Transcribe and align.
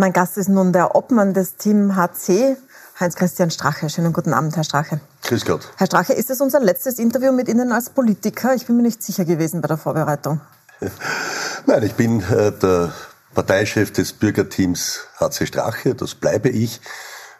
Mein 0.00 0.12
Gast 0.12 0.38
ist 0.38 0.48
nun 0.48 0.72
der 0.72 0.94
Obmann 0.94 1.34
des 1.34 1.56
Team 1.56 1.96
HC, 1.96 2.56
Heinz-Christian 3.00 3.50
Strache. 3.50 3.90
Schönen 3.90 4.12
guten 4.12 4.32
Abend, 4.32 4.54
Herr 4.54 4.62
Strache. 4.62 5.00
Grüß 5.24 5.44
Gott. 5.44 5.72
Herr 5.76 5.88
Strache, 5.88 6.12
ist 6.12 6.30
es 6.30 6.40
unser 6.40 6.60
letztes 6.60 7.00
Interview 7.00 7.32
mit 7.32 7.48
Ihnen 7.48 7.72
als 7.72 7.90
Politiker? 7.90 8.54
Ich 8.54 8.64
bin 8.64 8.76
mir 8.76 8.84
nicht 8.84 9.02
sicher 9.02 9.24
gewesen 9.24 9.60
bei 9.60 9.66
der 9.66 9.76
Vorbereitung. 9.76 10.40
Nein, 11.66 11.82
ich 11.82 11.94
bin 11.94 12.20
äh, 12.20 12.52
der 12.52 12.92
Parteichef 13.34 13.92
des 13.92 14.12
Bürgerteams 14.12 15.00
HC 15.18 15.46
Strache, 15.46 15.96
das 15.96 16.14
bleibe 16.14 16.48
ich. 16.48 16.80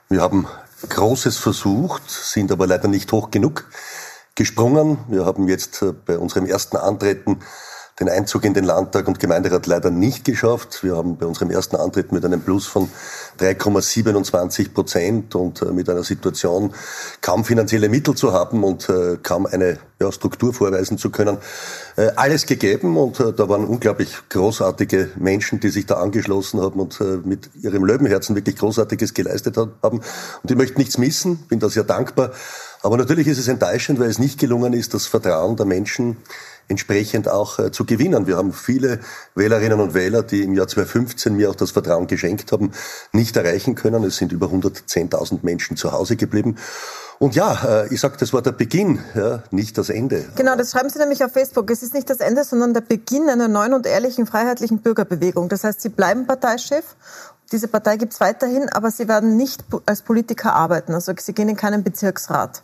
Wir 0.08 0.20
haben 0.20 0.48
Großes 0.88 1.36
versucht, 1.36 2.10
sind 2.10 2.50
aber 2.50 2.66
leider 2.66 2.88
nicht 2.88 3.12
hoch 3.12 3.30
genug 3.30 3.66
gesprungen. 4.34 4.98
Wir 5.06 5.24
haben 5.24 5.46
jetzt 5.46 5.80
äh, 5.82 5.92
bei 5.92 6.18
unserem 6.18 6.46
ersten 6.46 6.76
Antreten 6.76 7.38
den 8.00 8.08
Einzug 8.08 8.44
in 8.44 8.54
den 8.54 8.64
Landtag 8.64 9.08
und 9.08 9.18
Gemeinderat 9.18 9.66
leider 9.66 9.90
nicht 9.90 10.24
geschafft. 10.24 10.84
Wir 10.84 10.96
haben 10.96 11.16
bei 11.16 11.26
unserem 11.26 11.50
ersten 11.50 11.76
Antritt 11.76 12.12
mit 12.12 12.24
einem 12.24 12.40
Plus 12.40 12.66
von 12.66 12.88
3,27 13.40 14.72
Prozent 14.72 15.34
und 15.34 15.62
äh, 15.62 15.66
mit 15.66 15.88
einer 15.88 16.04
Situation, 16.04 16.72
kaum 17.20 17.44
finanzielle 17.44 17.88
Mittel 17.88 18.14
zu 18.14 18.32
haben 18.32 18.62
und 18.64 18.88
äh, 18.88 19.18
kaum 19.22 19.46
eine 19.46 19.78
ja, 20.00 20.12
Struktur 20.12 20.54
vorweisen 20.54 20.96
zu 20.96 21.10
können, 21.10 21.38
äh, 21.96 22.08
alles 22.14 22.46
gegeben. 22.46 22.96
Und 22.96 23.18
da 23.18 23.48
waren 23.48 23.64
unglaublich 23.64 24.16
großartige 24.28 25.10
Menschen, 25.16 25.58
die 25.60 25.70
sich 25.70 25.86
da 25.86 25.96
angeschlossen 25.96 26.60
haben 26.60 26.78
und 26.78 27.00
mit 27.26 27.50
ihrem 27.56 27.84
Löwenherzen 27.84 28.36
wirklich 28.36 28.56
Großartiges 28.56 29.14
geleistet 29.14 29.56
haben. 29.56 30.00
Und 30.42 30.50
ich 30.50 30.56
möchte 30.56 30.78
nichts 30.78 30.98
missen, 30.98 31.38
bin 31.48 31.58
da 31.58 31.68
sehr 31.68 31.84
dankbar. 31.84 32.32
Aber 32.82 32.96
natürlich 32.96 33.26
ist 33.26 33.38
es 33.38 33.48
enttäuschend, 33.48 33.98
weil 33.98 34.08
es 34.08 34.18
nicht 34.18 34.38
gelungen 34.38 34.72
ist, 34.72 34.94
das 34.94 35.06
Vertrauen 35.06 35.56
der 35.56 35.66
Menschen 35.66 36.16
entsprechend 36.68 37.28
auch 37.28 37.58
äh, 37.58 37.72
zu 37.72 37.84
gewinnen. 37.84 38.26
Wir 38.26 38.36
haben 38.36 38.52
viele 38.52 39.00
Wählerinnen 39.34 39.80
und 39.80 39.94
Wähler, 39.94 40.22
die 40.22 40.42
im 40.42 40.54
Jahr 40.54 40.68
2015 40.68 41.34
mir 41.34 41.50
auch 41.50 41.54
das 41.54 41.70
Vertrauen 41.70 42.06
geschenkt 42.06 42.52
haben, 42.52 42.72
nicht 43.12 43.36
erreichen 43.36 43.74
können. 43.74 44.04
Es 44.04 44.16
sind 44.16 44.32
über 44.32 44.46
110.000 44.46 45.38
Menschen 45.42 45.76
zu 45.76 45.92
Hause 45.92 46.16
geblieben. 46.16 46.56
Und 47.18 47.34
ja, 47.34 47.82
äh, 47.84 47.92
ich 47.92 48.00
sage, 48.00 48.16
das 48.18 48.32
war 48.32 48.42
der 48.42 48.52
Beginn, 48.52 49.00
ja, 49.16 49.42
nicht 49.50 49.76
das 49.76 49.90
Ende. 49.90 50.26
Genau, 50.36 50.54
das 50.56 50.70
schreiben 50.70 50.88
Sie 50.88 50.98
nämlich 50.98 51.24
auf 51.24 51.32
Facebook. 51.32 51.68
Es 51.70 51.82
ist 51.82 51.94
nicht 51.94 52.08
das 52.08 52.18
Ende, 52.18 52.44
sondern 52.44 52.74
der 52.74 52.80
Beginn 52.82 53.28
einer 53.28 53.48
neuen 53.48 53.74
und 53.74 53.86
ehrlichen, 53.86 54.26
freiheitlichen 54.26 54.78
Bürgerbewegung. 54.78 55.48
Das 55.48 55.64
heißt, 55.64 55.80
Sie 55.80 55.88
bleiben 55.88 56.26
Parteichef 56.26 56.84
diese 57.52 57.68
Partei 57.68 57.96
gibt 57.96 58.12
es 58.12 58.20
weiterhin, 58.20 58.68
aber 58.68 58.90
Sie 58.90 59.08
werden 59.08 59.36
nicht 59.36 59.64
als 59.86 60.02
Politiker 60.02 60.54
arbeiten. 60.54 60.94
Also 60.94 61.12
Sie 61.18 61.32
gehen 61.32 61.48
in 61.48 61.56
keinen 61.56 61.82
Bezirksrat. 61.82 62.62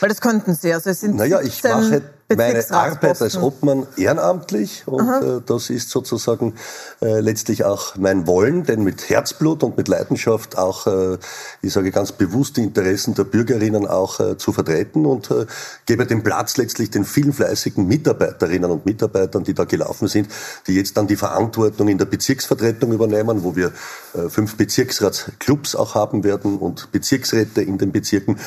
Weil 0.00 0.08
das 0.08 0.20
könnten 0.20 0.54
Sie. 0.54 0.72
Also 0.72 0.90
es 0.90 1.00
sind 1.00 1.16
naja, 1.16 1.40
ich 1.40 1.62
mache 1.62 2.02
meine 2.34 2.70
Arbeit 2.70 3.22
als 3.22 3.36
Obmann 3.36 3.86
ehrenamtlich 3.96 4.82
und 4.86 5.08
äh, 5.08 5.40
das 5.46 5.70
ist 5.70 5.90
sozusagen 5.90 6.54
äh, 7.00 7.20
letztlich 7.20 7.64
auch 7.64 7.94
mein 7.96 8.26
Wollen, 8.26 8.64
denn 8.64 8.82
mit 8.82 9.08
Herzblut 9.08 9.62
und 9.62 9.76
mit 9.76 9.86
Leidenschaft 9.86 10.58
auch, 10.58 10.86
äh, 10.88 11.18
ich 11.62 11.72
sage 11.72 11.92
ganz 11.92 12.10
bewusst, 12.12 12.56
die 12.56 12.64
Interessen 12.64 13.14
der 13.14 13.24
Bürgerinnen 13.24 13.86
auch 13.86 14.18
äh, 14.18 14.36
zu 14.36 14.52
vertreten 14.52 15.06
und 15.06 15.30
äh, 15.30 15.46
gebe 15.86 16.04
den 16.04 16.24
Platz 16.24 16.56
letztlich 16.56 16.90
den 16.90 17.04
vielen 17.04 17.32
fleißigen 17.32 17.86
Mitarbeiterinnen 17.86 18.70
und 18.72 18.86
Mitarbeitern, 18.86 19.44
die 19.44 19.54
da 19.54 19.64
gelaufen 19.64 20.08
sind, 20.08 20.28
die 20.66 20.74
jetzt 20.74 20.96
dann 20.96 21.06
die 21.06 21.16
Verantwortung 21.16 21.86
in 21.86 21.98
der 21.98 22.06
Bezirksvertretung 22.06 22.92
übernehmen, 22.92 23.44
wo 23.44 23.54
wir 23.54 23.72
äh, 24.14 24.25
fünf 24.30 24.56
Bezirksratsclubs 24.56 25.74
auch 25.76 25.94
haben 25.94 26.24
werden 26.24 26.58
und 26.58 26.92
Bezirksräte 26.92 27.62
in 27.62 27.78
den 27.78 27.92
Bezirken. 27.92 28.38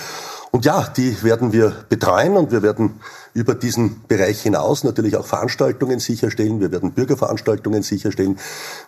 Und 0.52 0.66
ja, 0.66 0.88
die 0.88 1.22
werden 1.22 1.54
wir 1.54 1.74
betreuen 1.90 2.36
und 2.36 2.52
wir 2.52 2.64
werden 2.64 3.00
über 3.34 3.54
diesen 3.54 4.02
Bereich 4.08 4.42
hinaus 4.42 4.84
natürlich 4.84 5.16
auch 5.16 5.26
Veranstaltungen 5.26 6.00
sicherstellen. 6.00 6.60
Wir 6.60 6.72
werden 6.72 6.92
Bürgerveranstaltungen 6.92 7.84
sicherstellen. 7.84 8.40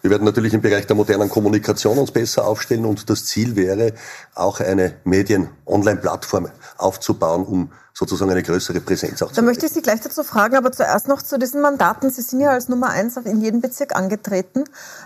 Wir 0.02 0.10
werden 0.10 0.26
natürlich 0.26 0.54
im 0.54 0.62
Bereich 0.62 0.88
der 0.88 0.96
modernen 0.96 1.30
Kommunikation 1.30 2.00
uns 2.00 2.12
besser 2.12 2.48
aufstellen 2.48 2.86
und 2.86 3.10
das 3.10 3.26
Ziel 3.26 3.56
wäre, 3.56 3.94
auch 4.34 4.60
eine 4.60 4.96
Medien-Online-Plattform 5.04 6.50
aufzubauen, 6.78 7.46
um 7.46 7.72
sozusagen 7.94 8.32
eine 8.32 8.42
größere 8.42 8.80
Präsenz 8.82 9.22
auch 9.22 9.30
zu 9.30 9.36
Da 9.36 9.42
möchte 9.44 9.68
ich 9.68 9.72
Sie 9.72 9.82
gleich 9.82 10.02
dazu 10.02 10.24
fragen, 10.24 10.56
aber 10.56 10.72
zuerst 10.72 11.08
noch 11.08 11.22
zu 11.22 11.38
diesen 11.38 11.62
Mandaten. 11.62 12.10
Sie 12.10 12.22
sind 12.22 12.40
ja 12.40 12.50
als 12.50 12.70
Nummer 12.70 12.90
eins 12.90 13.18
in 13.18 13.42
jedem 13.42 13.62
Bezirk 13.62 13.96
angetreten. 13.96 14.64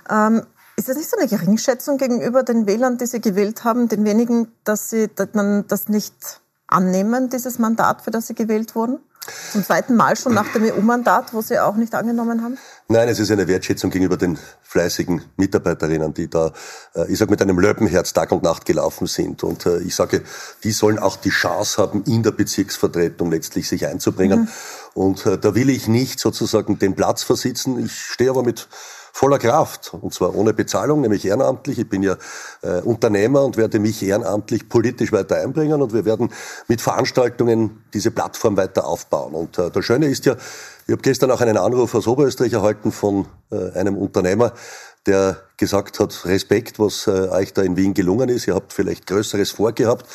Ähm, 0.09 0.43
ist 0.75 0.89
das 0.89 0.97
nicht 0.97 1.09
so 1.09 1.17
eine 1.17 1.27
Geringschätzung 1.27 1.97
gegenüber 1.97 2.43
den 2.43 2.67
Wählern, 2.67 2.97
die 2.97 3.05
Sie 3.05 3.21
gewählt 3.21 3.63
haben, 3.63 3.87
den 3.87 4.05
wenigen, 4.05 4.51
dass, 4.63 4.89
Sie, 4.89 5.07
dass 5.07 5.29
man 5.33 5.65
das 5.67 5.87
nicht 5.87 6.13
annehmen, 6.67 7.29
dieses 7.29 7.59
Mandat, 7.59 8.01
für 8.01 8.11
das 8.11 8.27
Sie 8.27 8.35
gewählt 8.35 8.75
wurden? 8.75 8.99
Zum 9.51 9.63
zweiten 9.63 9.95
Mal 9.95 10.15
schon 10.15 10.33
nach 10.35 10.51
dem 10.53 10.63
EU-Mandat, 10.63 11.33
wo 11.33 11.41
Sie 11.41 11.59
auch 11.59 11.75
nicht 11.75 11.95
angenommen 11.95 12.43
haben? 12.43 12.57
Nein, 12.87 13.09
es 13.09 13.17
ist 13.17 13.31
eine 13.31 13.47
Wertschätzung 13.47 13.89
gegenüber 13.89 14.17
den 14.17 14.37
fleißigen 14.61 15.23
Mitarbeiterinnen, 15.37 16.13
die 16.13 16.29
da, 16.29 16.51
äh, 16.93 17.11
ich 17.11 17.17
sage, 17.17 17.31
mit 17.31 17.41
einem 17.41 17.57
Löwenherz 17.57 18.13
Tag 18.13 18.31
und 18.31 18.43
Nacht 18.43 18.65
gelaufen 18.65 19.07
sind. 19.07 19.43
Und 19.43 19.65
äh, 19.65 19.79
ich 19.79 19.95
sage, 19.95 20.21
die 20.63 20.71
sollen 20.71 20.99
auch 20.99 21.15
die 21.15 21.29
Chance 21.29 21.81
haben, 21.81 22.03
in 22.03 22.21
der 22.21 22.31
Bezirksvertretung 22.31 23.31
letztlich 23.31 23.67
sich 23.67 23.87
einzubringen. 23.87 24.41
Mhm. 24.41 24.47
Und 24.93 25.25
äh, 25.25 25.39
da 25.39 25.55
will 25.55 25.71
ich 25.71 25.87
nicht 25.87 26.19
sozusagen 26.19 26.77
den 26.77 26.95
Platz 26.95 27.23
versitzen. 27.23 27.83
Ich 27.83 27.99
stehe 27.99 28.29
aber 28.29 28.43
mit 28.43 28.67
voller 29.15 29.39
Kraft. 29.39 29.93
Und 29.93 30.13
zwar 30.13 30.35
ohne 30.35 30.53
Bezahlung, 30.53 30.99
nämlich 30.99 31.25
ehrenamtlich. 31.25 31.79
Ich 31.79 31.87
bin 31.87 32.03
ja 32.03 32.17
äh, 32.61 32.81
Unternehmer 32.81 33.45
und 33.45 33.55
werde 33.55 33.79
mich 33.79 34.03
ehrenamtlich 34.03 34.67
politisch 34.67 35.13
weiter 35.13 35.37
einbringen 35.37 35.81
und 35.81 35.93
wir 35.93 36.03
werden 36.03 36.33
mit 36.67 36.81
Veranstaltungen 36.81 37.85
diese 37.93 38.11
Plattform 38.11 38.57
weiter 38.57 38.85
aufbauen. 38.85 39.33
Und 39.33 39.57
äh, 39.57 39.71
das 39.71 39.85
Schöne 39.85 40.07
ist 40.07 40.25
ja, 40.25 40.35
ich 40.85 40.91
habe 40.91 41.01
gestern 41.01 41.31
auch 41.31 41.39
einen 41.39 41.55
Anruf 41.55 41.95
aus 41.95 42.07
Oberösterreich 42.07 42.51
erhalten 42.51 42.91
von 42.91 43.25
äh, 43.51 43.71
einem 43.71 43.95
Unternehmer, 43.95 44.51
der 45.05 45.37
gesagt 45.55 46.01
hat, 46.01 46.25
Respekt, 46.25 46.77
was 46.77 47.07
äh, 47.07 47.11
euch 47.29 47.53
da 47.53 47.61
in 47.61 47.77
Wien 47.77 47.93
gelungen 47.93 48.27
ist. 48.27 48.47
Ihr 48.47 48.55
habt 48.55 48.73
vielleicht 48.73 49.07
Größeres 49.07 49.51
vorgehabt. 49.51 50.05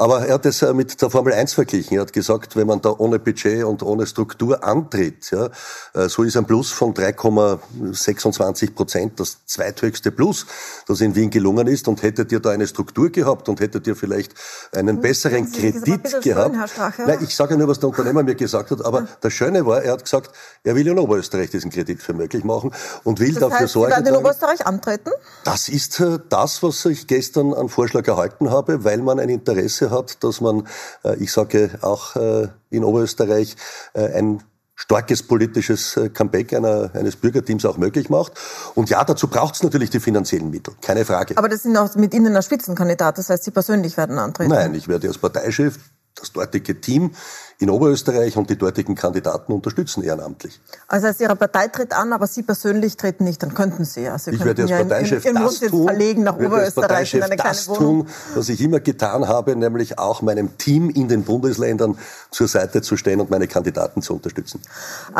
Aber 0.00 0.26
er 0.26 0.32
hat 0.32 0.46
es 0.46 0.62
mit 0.62 1.02
der 1.02 1.10
Formel 1.10 1.34
1 1.34 1.52
verglichen. 1.52 1.96
Er 1.96 2.00
hat 2.00 2.14
gesagt, 2.14 2.56
wenn 2.56 2.66
man 2.66 2.80
da 2.80 2.88
ohne 2.96 3.18
Budget 3.18 3.64
und 3.64 3.82
ohne 3.82 4.06
Struktur 4.06 4.64
antritt, 4.64 5.30
ja, 5.30 5.50
äh, 5.92 6.08
so 6.08 6.22
ist 6.22 6.38
ein 6.38 6.46
Plus 6.46 6.72
von 6.72 6.94
3,26 6.94 8.74
Prozent 8.74 9.20
das 9.20 9.44
zweithöchste 9.44 10.10
Plus, 10.10 10.46
das 10.88 11.02
in 11.02 11.14
Wien 11.14 11.28
gelungen 11.28 11.66
ist. 11.66 11.86
Und 11.86 12.02
hättet 12.02 12.32
ihr 12.32 12.40
da 12.40 12.48
eine 12.48 12.66
Struktur 12.66 13.10
gehabt 13.10 13.50
und 13.50 13.60
hättet 13.60 13.86
ihr 13.86 13.94
vielleicht 13.94 14.32
einen 14.72 14.96
hm, 14.96 15.02
besseren 15.02 15.46
Sie 15.46 15.70
Kredit 15.70 16.22
gehabt. 16.22 16.56
Schön, 16.70 17.06
Nein, 17.06 17.18
ich 17.20 17.36
sage 17.36 17.58
nur, 17.58 17.68
was 17.68 17.78
der 17.78 17.90
Unternehmer 17.90 18.22
mir 18.22 18.36
gesagt 18.36 18.70
hat. 18.70 18.82
Aber 18.82 19.00
ja. 19.00 19.08
das 19.20 19.34
Schöne 19.34 19.66
war, 19.66 19.82
er 19.82 19.92
hat 19.92 20.04
gesagt, 20.04 20.30
er 20.64 20.76
will 20.76 20.86
in 20.86 20.98
Oberösterreich 20.98 21.50
diesen 21.50 21.70
Kredit 21.70 22.00
für 22.00 22.14
möglich 22.14 22.42
machen 22.42 22.72
und 23.04 23.20
will 23.20 23.34
das 23.34 23.40
dafür 23.40 23.58
heißt, 23.58 23.72
sorgen. 23.74 23.92
Sie 23.92 23.96
werden 23.96 24.14
in 24.14 24.16
Oberösterreich 24.16 24.66
antreten? 24.66 25.10
Das 25.44 25.68
ist 25.68 26.00
äh, 26.00 26.18
das, 26.30 26.62
was 26.62 26.86
ich 26.86 27.06
gestern 27.06 27.52
an 27.52 27.68
Vorschlag 27.68 28.08
erhalten 28.08 28.48
habe, 28.48 28.82
weil 28.82 29.02
man 29.02 29.20
ein 29.20 29.28
Interesse 29.28 29.89
hat, 29.90 30.22
dass 30.24 30.40
man, 30.40 30.66
äh, 31.04 31.16
ich 31.16 31.32
sage 31.32 31.70
auch 31.82 32.16
äh, 32.16 32.48
in 32.70 32.84
Oberösterreich, 32.84 33.56
äh, 33.94 34.12
ein 34.14 34.42
starkes 34.74 35.22
politisches 35.22 36.00
Comeback 36.14 36.54
einer, 36.54 36.90
eines 36.94 37.14
Bürgerteams 37.14 37.66
auch 37.66 37.76
möglich 37.76 38.08
macht. 38.08 38.32
Und 38.74 38.88
ja, 38.88 39.04
dazu 39.04 39.28
braucht 39.28 39.56
es 39.56 39.62
natürlich 39.62 39.90
die 39.90 40.00
finanziellen 40.00 40.50
Mittel, 40.50 40.74
keine 40.80 41.04
Frage. 41.04 41.36
Aber 41.36 41.50
das 41.50 41.64
sind 41.64 41.76
auch 41.76 41.94
mit 41.96 42.14
Ihnen 42.14 42.34
ein 42.34 42.42
Spitzenkandidat, 42.42 43.18
das 43.18 43.28
heißt, 43.28 43.44
Sie 43.44 43.50
persönlich 43.50 43.98
werden 43.98 44.18
antreten? 44.18 44.50
Nein, 44.50 44.74
ich 44.74 44.88
werde 44.88 45.08
als 45.08 45.18
Parteichef 45.18 45.78
das 46.14 46.32
dortige 46.32 46.80
Team 46.80 47.12
in 47.60 47.68
Oberösterreich 47.68 48.38
und 48.38 48.48
die 48.48 48.56
dortigen 48.56 48.94
Kandidaten 48.94 49.52
unterstützen 49.52 50.02
ehrenamtlich. 50.02 50.58
Also 50.88 51.08
als 51.08 51.20
Ihre 51.20 51.36
Partei 51.36 51.68
tritt 51.68 51.92
an, 51.92 52.14
aber 52.14 52.26
Sie 52.26 52.42
persönlich 52.42 52.96
treten 52.96 53.24
nicht, 53.24 53.42
dann 53.42 53.52
könnten 53.52 53.84
Sie 53.84 54.00
ja. 54.00 54.18
Sie 54.18 54.30
ich 54.30 54.42
werde 54.42 54.62
als 54.62 54.70
Parteichef 54.70 55.26
Ihren, 55.26 55.36
Ihren 55.36 55.44
das 55.44 55.60
tun, 55.60 55.86
verlegen 55.86 56.22
nach 56.22 56.36
Oberösterreich 56.36 57.12
in 57.12 57.22
eine 57.22 57.36
das 57.36 57.66
tun, 57.66 58.08
was 58.34 58.48
ich 58.48 58.62
immer 58.62 58.80
getan 58.80 59.28
habe, 59.28 59.56
nämlich 59.56 59.98
auch 59.98 60.22
meinem 60.22 60.56
Team 60.56 60.88
in 60.88 61.08
den 61.08 61.24
Bundesländern 61.24 61.98
zur 62.30 62.48
Seite 62.48 62.80
zu 62.80 62.96
stehen 62.96 63.20
und 63.20 63.28
meine 63.28 63.46
Kandidaten 63.46 64.00
zu 64.00 64.14
unterstützen. 64.14 64.62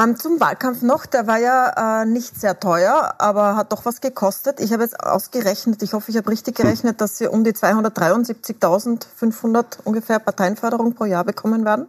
Ähm, 0.03 0.17
zum 0.17 0.41
Wahlkampf 0.41 0.81
noch, 0.81 1.05
der 1.05 1.27
war 1.27 1.39
ja 1.39 2.01
äh, 2.01 2.07
nicht 2.07 2.41
sehr 2.41 2.59
teuer, 2.59 3.17
aber 3.19 3.55
hat 3.55 3.71
doch 3.71 3.85
was 3.85 4.01
gekostet. 4.01 4.61
Ich 4.61 4.73
habe 4.73 4.85
jetzt 4.85 4.99
ausgerechnet, 4.99 5.83
ich 5.83 5.93
hoffe, 5.93 6.11
ich 6.11 6.17
habe 6.17 6.31
richtig 6.31 6.57
gerechnet, 6.57 6.93
hm. 6.93 6.99
dass 6.99 7.19
Sie 7.19 7.27
um 7.27 7.45
die 7.45 7.53
273.500 7.53 9.81
ungefähr 9.85 10.19
Parteienförderung 10.19 10.95
pro 10.95 11.05
Jahr 11.05 11.25
bekommen 11.25 11.67
werden 11.67 11.87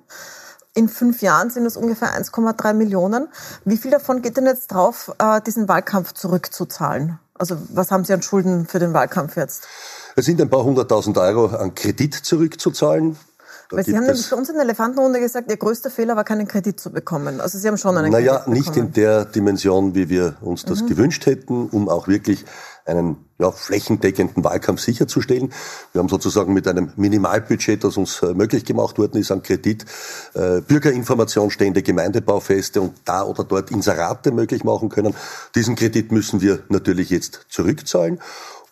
in 0.74 0.88
fünf 0.88 1.22
Jahren 1.22 1.50
sind 1.50 1.66
es 1.66 1.76
ungefähr 1.76 2.10
1,3 2.18 2.74
Millionen. 2.74 3.28
Wie 3.66 3.78
viel 3.78 3.92
davon 3.92 4.22
geht 4.22 4.38
denn 4.38 4.46
jetzt 4.46 4.72
drauf, 4.72 5.12
äh, 5.20 5.42
diesen 5.42 5.68
Wahlkampf 5.68 6.14
zurückzuzahlen? 6.14 7.20
Also 7.34 7.58
was 7.74 7.92
haben 7.92 8.06
Sie 8.06 8.14
an 8.14 8.22
Schulden 8.22 8.68
für 8.68 8.80
den 8.80 8.94
Wahlkampf 8.94 9.36
jetzt? 9.36 9.64
Es 10.16 10.26
sind 10.26 10.40
ein 10.40 10.50
paar 10.50 10.64
hunderttausend 10.64 11.18
Euro 11.18 11.48
an 11.48 11.76
Kredit 11.76 12.14
zurückzuzahlen. 12.14 13.18
Da 13.70 13.78
Weil 13.78 13.86
Sie 13.86 13.96
haben 13.96 14.06
nämlich 14.06 14.30
bei 14.30 14.36
uns 14.36 14.50
in 14.50 14.56
der 14.56 14.64
Elefantenrunde 14.64 15.20
gesagt, 15.20 15.50
Ihr 15.50 15.58
größter 15.58 15.90
Fehler 15.90 16.16
war, 16.16 16.24
keinen 16.24 16.48
Kredit 16.48 16.80
zu 16.80 16.92
bekommen. 16.92 17.42
Also 17.42 17.58
Sie 17.58 17.68
haben 17.68 17.78
schon 17.78 17.98
einen 17.98 18.12
naja, 18.12 18.40
Kredit 18.40 18.48
Naja, 18.48 18.60
nicht 18.60 18.78
in 18.78 18.94
der 18.94 19.26
Dimension, 19.26 19.96
wie 19.96 20.10
wir 20.10 20.36
uns 20.42 20.66
das 20.66 20.82
mhm. 20.84 20.88
gewünscht 20.88 21.26
hätten, 21.26 21.68
um 21.70 21.90
auch 21.90 22.08
wirklich 22.08 22.46
einen 22.86 23.26
ja, 23.40 23.52
flächendeckenden 23.52 24.44
Wahlkampf 24.44 24.82
sicherzustellen. 24.82 25.52
Wir 25.94 26.00
haben 26.00 26.10
sozusagen 26.10 26.54
mit 26.54 26.68
einem 26.68 26.92
Minimalbudget, 26.96 27.84
das 27.84 27.98
uns 27.98 28.22
äh, 28.22 28.34
möglich 28.34 28.66
gemacht 28.66 28.98
worden 28.98 29.20
ist, 29.20 29.32
an 29.32 29.44
Kredit, 29.44 29.86
äh, 30.34 30.62
Bürgerinformationsstände, 30.62 31.82
Gemeindebaufeste 31.82 32.82
und 32.82 32.94
da 33.06 33.24
oder 33.24 33.44
dort 33.44 33.72
Inserate 33.72 34.32
möglich 34.32 34.64
machen 34.64 34.90
können. 34.90 35.16
Diesen 35.56 35.76
Kredit 35.76 36.12
müssen 36.12 36.42
wir 36.42 36.64
natürlich 36.70 37.10
jetzt 37.10 37.46
zurückzahlen. 37.50 38.20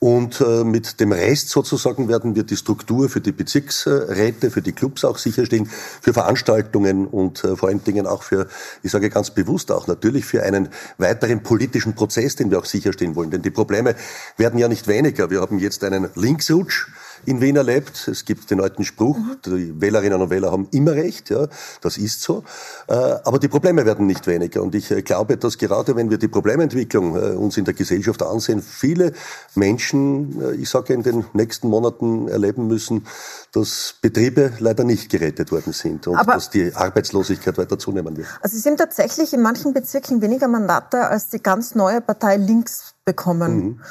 Und 0.01 0.39
äh, 0.39 0.63
mit 0.63 1.01
dem 1.01 1.11
Rest 1.11 1.49
sozusagen 1.49 2.07
werden 2.07 2.33
wir 2.33 2.43
die 2.43 2.55
Struktur 2.55 3.09
für 3.09 3.19
die 3.19 3.33
Bezirksräte, 3.33 4.49
für 4.49 4.61
die 4.61 4.71
Clubs 4.71 5.03
auch 5.03 5.17
sicherstellen, 5.17 5.69
für 6.01 6.13
Veranstaltungen 6.13 7.05
und 7.05 7.43
äh, 7.43 7.57
vor 7.57 7.67
allen 7.67 7.83
Dingen 7.83 8.07
auch 8.07 8.23
für, 8.23 8.47
ich 8.81 8.91
sage 8.91 9.09
ganz 9.09 9.31
bewusst 9.31 9.73
auch 9.73 9.87
natürlich 9.87 10.23
für 10.23 10.43
einen 10.43 10.69
weiteren 10.97 11.43
politischen 11.43 11.95
Prozess, 11.95 12.37
den 12.37 12.49
wir 12.49 12.59
auch 12.59 12.65
sicherstellen 12.65 13.17
wollen. 13.17 13.29
Denn 13.29 13.41
die 13.41 13.51
Probleme 13.51 13.93
werden 14.37 14.57
ja 14.57 14.69
nicht 14.69 14.87
weniger. 14.87 15.29
Wir 15.29 15.41
haben 15.41 15.59
jetzt 15.59 15.83
einen 15.83 16.07
Linksrutsch 16.15 16.87
in 17.25 17.41
Wien 17.41 17.55
erlebt. 17.55 18.07
Es 18.07 18.25
gibt 18.25 18.49
den 18.51 18.61
alten 18.61 18.83
Spruch, 18.85 19.17
mhm. 19.17 19.37
die 19.45 19.81
Wählerinnen 19.81 20.21
und 20.21 20.29
Wähler 20.29 20.51
haben 20.51 20.67
immer 20.71 20.93
recht, 20.93 21.29
ja, 21.29 21.47
das 21.81 21.97
ist 21.97 22.21
so. 22.21 22.43
Äh, 22.87 22.93
aber 22.93 23.39
die 23.39 23.47
Probleme 23.47 23.85
werden 23.85 24.05
nicht 24.05 24.27
weniger. 24.27 24.61
Und 24.61 24.75
ich 24.75 24.91
äh, 24.91 25.01
glaube, 25.01 25.37
dass 25.37 25.57
gerade 25.57 25.95
wenn 25.95 26.09
wir 26.09 26.17
die 26.17 26.27
Problementwicklung 26.27 27.15
äh, 27.15 27.35
uns 27.35 27.57
in 27.57 27.65
der 27.65 27.73
Gesellschaft 27.73 28.21
ansehen, 28.23 28.61
viele 28.61 29.13
Menschen, 29.55 30.59
ich 30.59 30.69
sage 30.69 30.93
in 30.93 31.03
den 31.03 31.25
nächsten 31.33 31.67
Monaten 31.67 32.27
erleben 32.27 32.67
müssen, 32.67 33.05
dass 33.51 33.95
Betriebe 34.01 34.53
leider 34.59 34.83
nicht 34.83 35.09
gerettet 35.09 35.51
worden 35.51 35.73
sind 35.73 36.07
und 36.07 36.15
aber 36.15 36.33
dass 36.33 36.49
die 36.49 36.73
Arbeitslosigkeit 36.73 37.57
weiter 37.57 37.77
zunehmen 37.79 38.15
wird. 38.17 38.27
Also 38.41 38.55
Sie 38.55 38.61
sind 38.61 38.77
tatsächlich 38.77 39.33
in 39.33 39.41
manchen 39.41 39.73
Bezirken 39.73 40.21
weniger 40.21 40.47
Mandate 40.47 41.07
als 41.07 41.29
die 41.29 41.41
ganz 41.41 41.75
neue 41.75 42.01
Partei 42.01 42.37
Links 42.37 42.95
bekommen. 43.05 43.55
Mhm. 43.55 43.81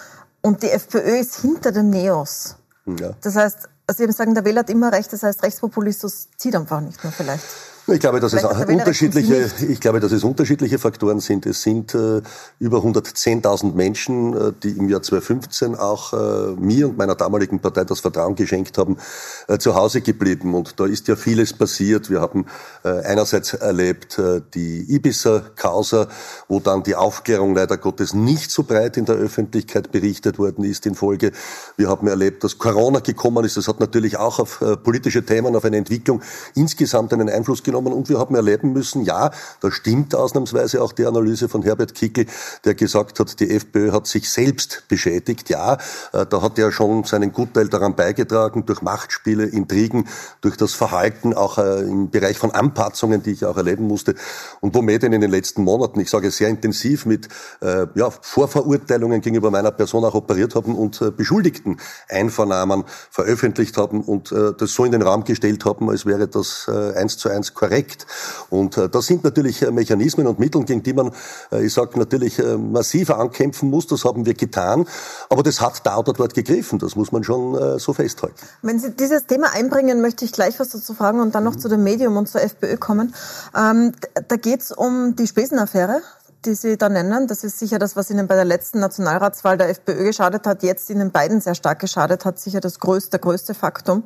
Und 0.40 0.62
die 0.62 0.70
FPÖ 0.70 1.18
ist 1.18 1.40
hinter 1.40 1.72
den 1.72 1.90
Neos. 1.90 2.56
Ja. 2.96 3.10
Das 3.20 3.36
heißt, 3.36 3.68
also 3.86 4.06
Sie 4.06 4.12
sagen, 4.12 4.34
der 4.34 4.44
Wähler 4.44 4.60
hat 4.60 4.70
immer 4.70 4.92
recht, 4.92 5.12
das 5.12 5.22
heißt, 5.22 5.42
Rechtspopulismus 5.42 6.28
zieht 6.36 6.54
einfach 6.54 6.80
nicht 6.80 7.02
mehr 7.02 7.12
vielleicht. 7.12 7.44
Ich 7.90 8.00
glaube, 8.00 8.20
dass 8.20 8.34
es 8.34 8.44
unterschiedliche, 8.44 9.50
ich 9.66 9.80
glaube, 9.80 10.00
dass 10.00 10.12
es 10.12 10.22
unterschiedliche 10.22 10.78
Faktoren 10.78 11.20
sind. 11.20 11.46
Es 11.46 11.62
sind 11.62 11.94
äh, 11.94 12.20
über 12.58 12.78
110.000 12.78 13.72
Menschen, 13.74 14.36
äh, 14.36 14.52
die 14.62 14.72
im 14.72 14.90
Jahr 14.90 15.02
2015 15.02 15.74
auch 15.74 16.12
äh, 16.12 16.54
mir 16.60 16.88
und 16.90 16.98
meiner 16.98 17.14
damaligen 17.14 17.60
Partei 17.60 17.84
das 17.84 18.00
Vertrauen 18.00 18.34
geschenkt 18.34 18.76
haben, 18.76 18.98
äh, 19.46 19.56
zu 19.56 19.74
Hause 19.74 20.02
geblieben. 20.02 20.54
Und 20.54 20.78
da 20.78 20.84
ist 20.84 21.08
ja 21.08 21.16
vieles 21.16 21.54
passiert. 21.54 22.10
Wir 22.10 22.20
haben 22.20 22.44
äh, 22.84 22.90
einerseits 22.90 23.54
erlebt 23.54 24.18
äh, 24.18 24.42
die 24.52 24.84
Ibiza-Causa, 24.94 26.08
wo 26.46 26.60
dann 26.60 26.82
die 26.82 26.94
Aufklärung 26.94 27.54
leider 27.54 27.78
Gottes 27.78 28.12
nicht 28.12 28.50
so 28.50 28.64
breit 28.64 28.98
in 28.98 29.06
der 29.06 29.16
Öffentlichkeit 29.16 29.92
berichtet 29.92 30.38
worden 30.38 30.64
ist 30.64 30.84
in 30.84 30.94
Folge. 30.94 31.32
Wir 31.78 31.88
haben 31.88 32.06
erlebt, 32.06 32.44
dass 32.44 32.58
Corona 32.58 33.00
gekommen 33.00 33.46
ist. 33.46 33.56
Das 33.56 33.66
hat 33.66 33.80
natürlich 33.80 34.18
auch 34.18 34.38
auf 34.40 34.62
politische 34.82 35.24
Themen, 35.24 35.56
auf 35.56 35.64
eine 35.64 35.78
Entwicklung 35.78 36.20
insgesamt 36.54 37.14
einen 37.14 37.30
Einfluss 37.30 37.62
genommen 37.62 37.77
genommen 37.78 37.96
und 37.96 38.08
wir 38.08 38.18
haben 38.18 38.34
erleben 38.34 38.72
müssen, 38.72 39.02
ja, 39.02 39.30
da 39.60 39.70
stimmt 39.70 40.14
ausnahmsweise 40.14 40.82
auch 40.82 40.92
die 40.92 41.06
Analyse 41.06 41.48
von 41.48 41.62
Herbert 41.62 41.94
Kickel, 41.94 42.26
der 42.64 42.74
gesagt 42.74 43.20
hat, 43.20 43.40
die 43.40 43.50
FPÖ 43.50 43.92
hat 43.92 44.06
sich 44.06 44.30
selbst 44.30 44.84
beschädigt. 44.88 45.48
Ja, 45.48 45.74
äh, 46.12 46.26
da 46.26 46.42
hat 46.42 46.58
er 46.58 46.72
schon 46.72 47.04
seinen 47.04 47.32
Gutteil 47.32 47.68
daran 47.68 47.96
beigetragen, 47.96 48.66
durch 48.66 48.82
Machtspiele, 48.82 49.44
Intrigen, 49.44 50.08
durch 50.40 50.56
das 50.56 50.74
Verhalten 50.74 51.34
auch 51.34 51.58
äh, 51.58 51.82
im 51.82 52.10
Bereich 52.10 52.38
von 52.38 52.50
Anpatzungen, 52.50 53.22
die 53.22 53.32
ich 53.32 53.44
auch 53.44 53.56
erleben 53.56 53.86
musste 53.86 54.14
und 54.60 54.74
wo 54.74 54.82
Medien 54.82 55.12
in 55.12 55.20
den 55.20 55.30
letzten 55.30 55.62
Monaten, 55.62 56.00
ich 56.00 56.10
sage 56.10 56.30
sehr 56.30 56.48
intensiv, 56.48 57.06
mit 57.06 57.28
äh, 57.60 57.86
ja, 57.94 58.10
Vorverurteilungen 58.10 59.20
gegenüber 59.20 59.50
meiner 59.50 59.70
Person 59.70 60.04
auch 60.04 60.14
operiert 60.14 60.54
haben 60.54 60.74
und 60.74 60.98
Beschuldigten 61.16 61.78
Einvernahmen 62.08 62.84
veröffentlicht 63.10 63.76
haben 63.76 64.02
und 64.02 64.32
das 64.32 64.72
so 64.72 64.84
in 64.84 64.92
den 64.92 65.02
Raum 65.02 65.24
gestellt 65.24 65.64
haben, 65.64 65.88
als 65.90 66.06
wäre 66.06 66.28
das 66.28 66.68
eins 66.68 67.18
zu 67.18 67.28
eins 67.28 67.54
korrekt 67.54 67.67
korrekt. 67.68 68.06
Und 68.50 68.76
äh, 68.76 68.88
das 68.88 69.06
sind 69.06 69.24
natürlich 69.24 69.62
äh, 69.62 69.70
Mechanismen 69.70 70.26
und 70.26 70.38
Mittel, 70.38 70.64
gegen 70.64 70.82
die 70.82 70.92
man, 70.92 71.12
äh, 71.52 71.64
ich 71.64 71.72
sage 71.72 71.98
natürlich, 71.98 72.38
massiver 72.58 73.18
ankämpfen 73.18 73.70
muss. 73.70 73.86
Das 73.86 74.04
haben 74.04 74.24
wir 74.26 74.34
getan. 74.34 74.86
Aber 75.28 75.42
das 75.42 75.60
hat 75.60 75.84
da 75.84 75.98
oder 75.98 76.12
dort 76.12 76.34
gegriffen. 76.34 76.78
Das 76.78 76.96
muss 76.96 77.12
man 77.12 77.24
schon 77.24 77.78
so 77.78 77.92
festhalten. 77.92 78.36
Wenn 78.62 78.78
Sie 78.78 78.90
dieses 78.90 79.26
Thema 79.26 79.52
einbringen, 79.54 80.00
möchte 80.00 80.24
ich 80.24 80.32
gleich 80.32 80.58
was 80.60 80.70
dazu 80.70 80.94
fragen 80.94 81.20
und 81.20 81.34
dann 81.34 81.44
noch 81.44 81.54
mhm. 81.54 81.58
zu 81.58 81.68
dem 81.68 81.84
Medium 81.84 82.16
und 82.16 82.28
zur 82.28 82.42
FPÖ 82.42 82.76
kommen. 82.76 83.14
Ähm, 83.56 83.92
da 84.28 84.36
geht 84.36 84.62
es 84.62 84.72
um 84.72 85.16
die 85.16 85.26
Spesenaffäre 85.26 86.00
die 86.48 86.54
Sie 86.54 86.78
da 86.78 86.88
nennen. 86.88 87.26
Das 87.26 87.44
ist 87.44 87.58
sicher 87.58 87.78
das, 87.78 87.94
was 87.94 88.10
Ihnen 88.10 88.26
bei 88.26 88.34
der 88.34 88.44
letzten 88.44 88.80
Nationalratswahl 88.80 89.58
der 89.58 89.68
FPÖ 89.68 90.04
geschadet 90.04 90.46
hat, 90.46 90.62
jetzt 90.62 90.88
Ihnen 90.90 91.10
beiden 91.10 91.40
sehr 91.40 91.54
stark 91.54 91.78
geschadet 91.78 92.24
hat, 92.24 92.38
sicher 92.38 92.60
das 92.60 92.80
größte, 92.80 93.18
größte 93.18 93.54
Faktum. 93.54 94.04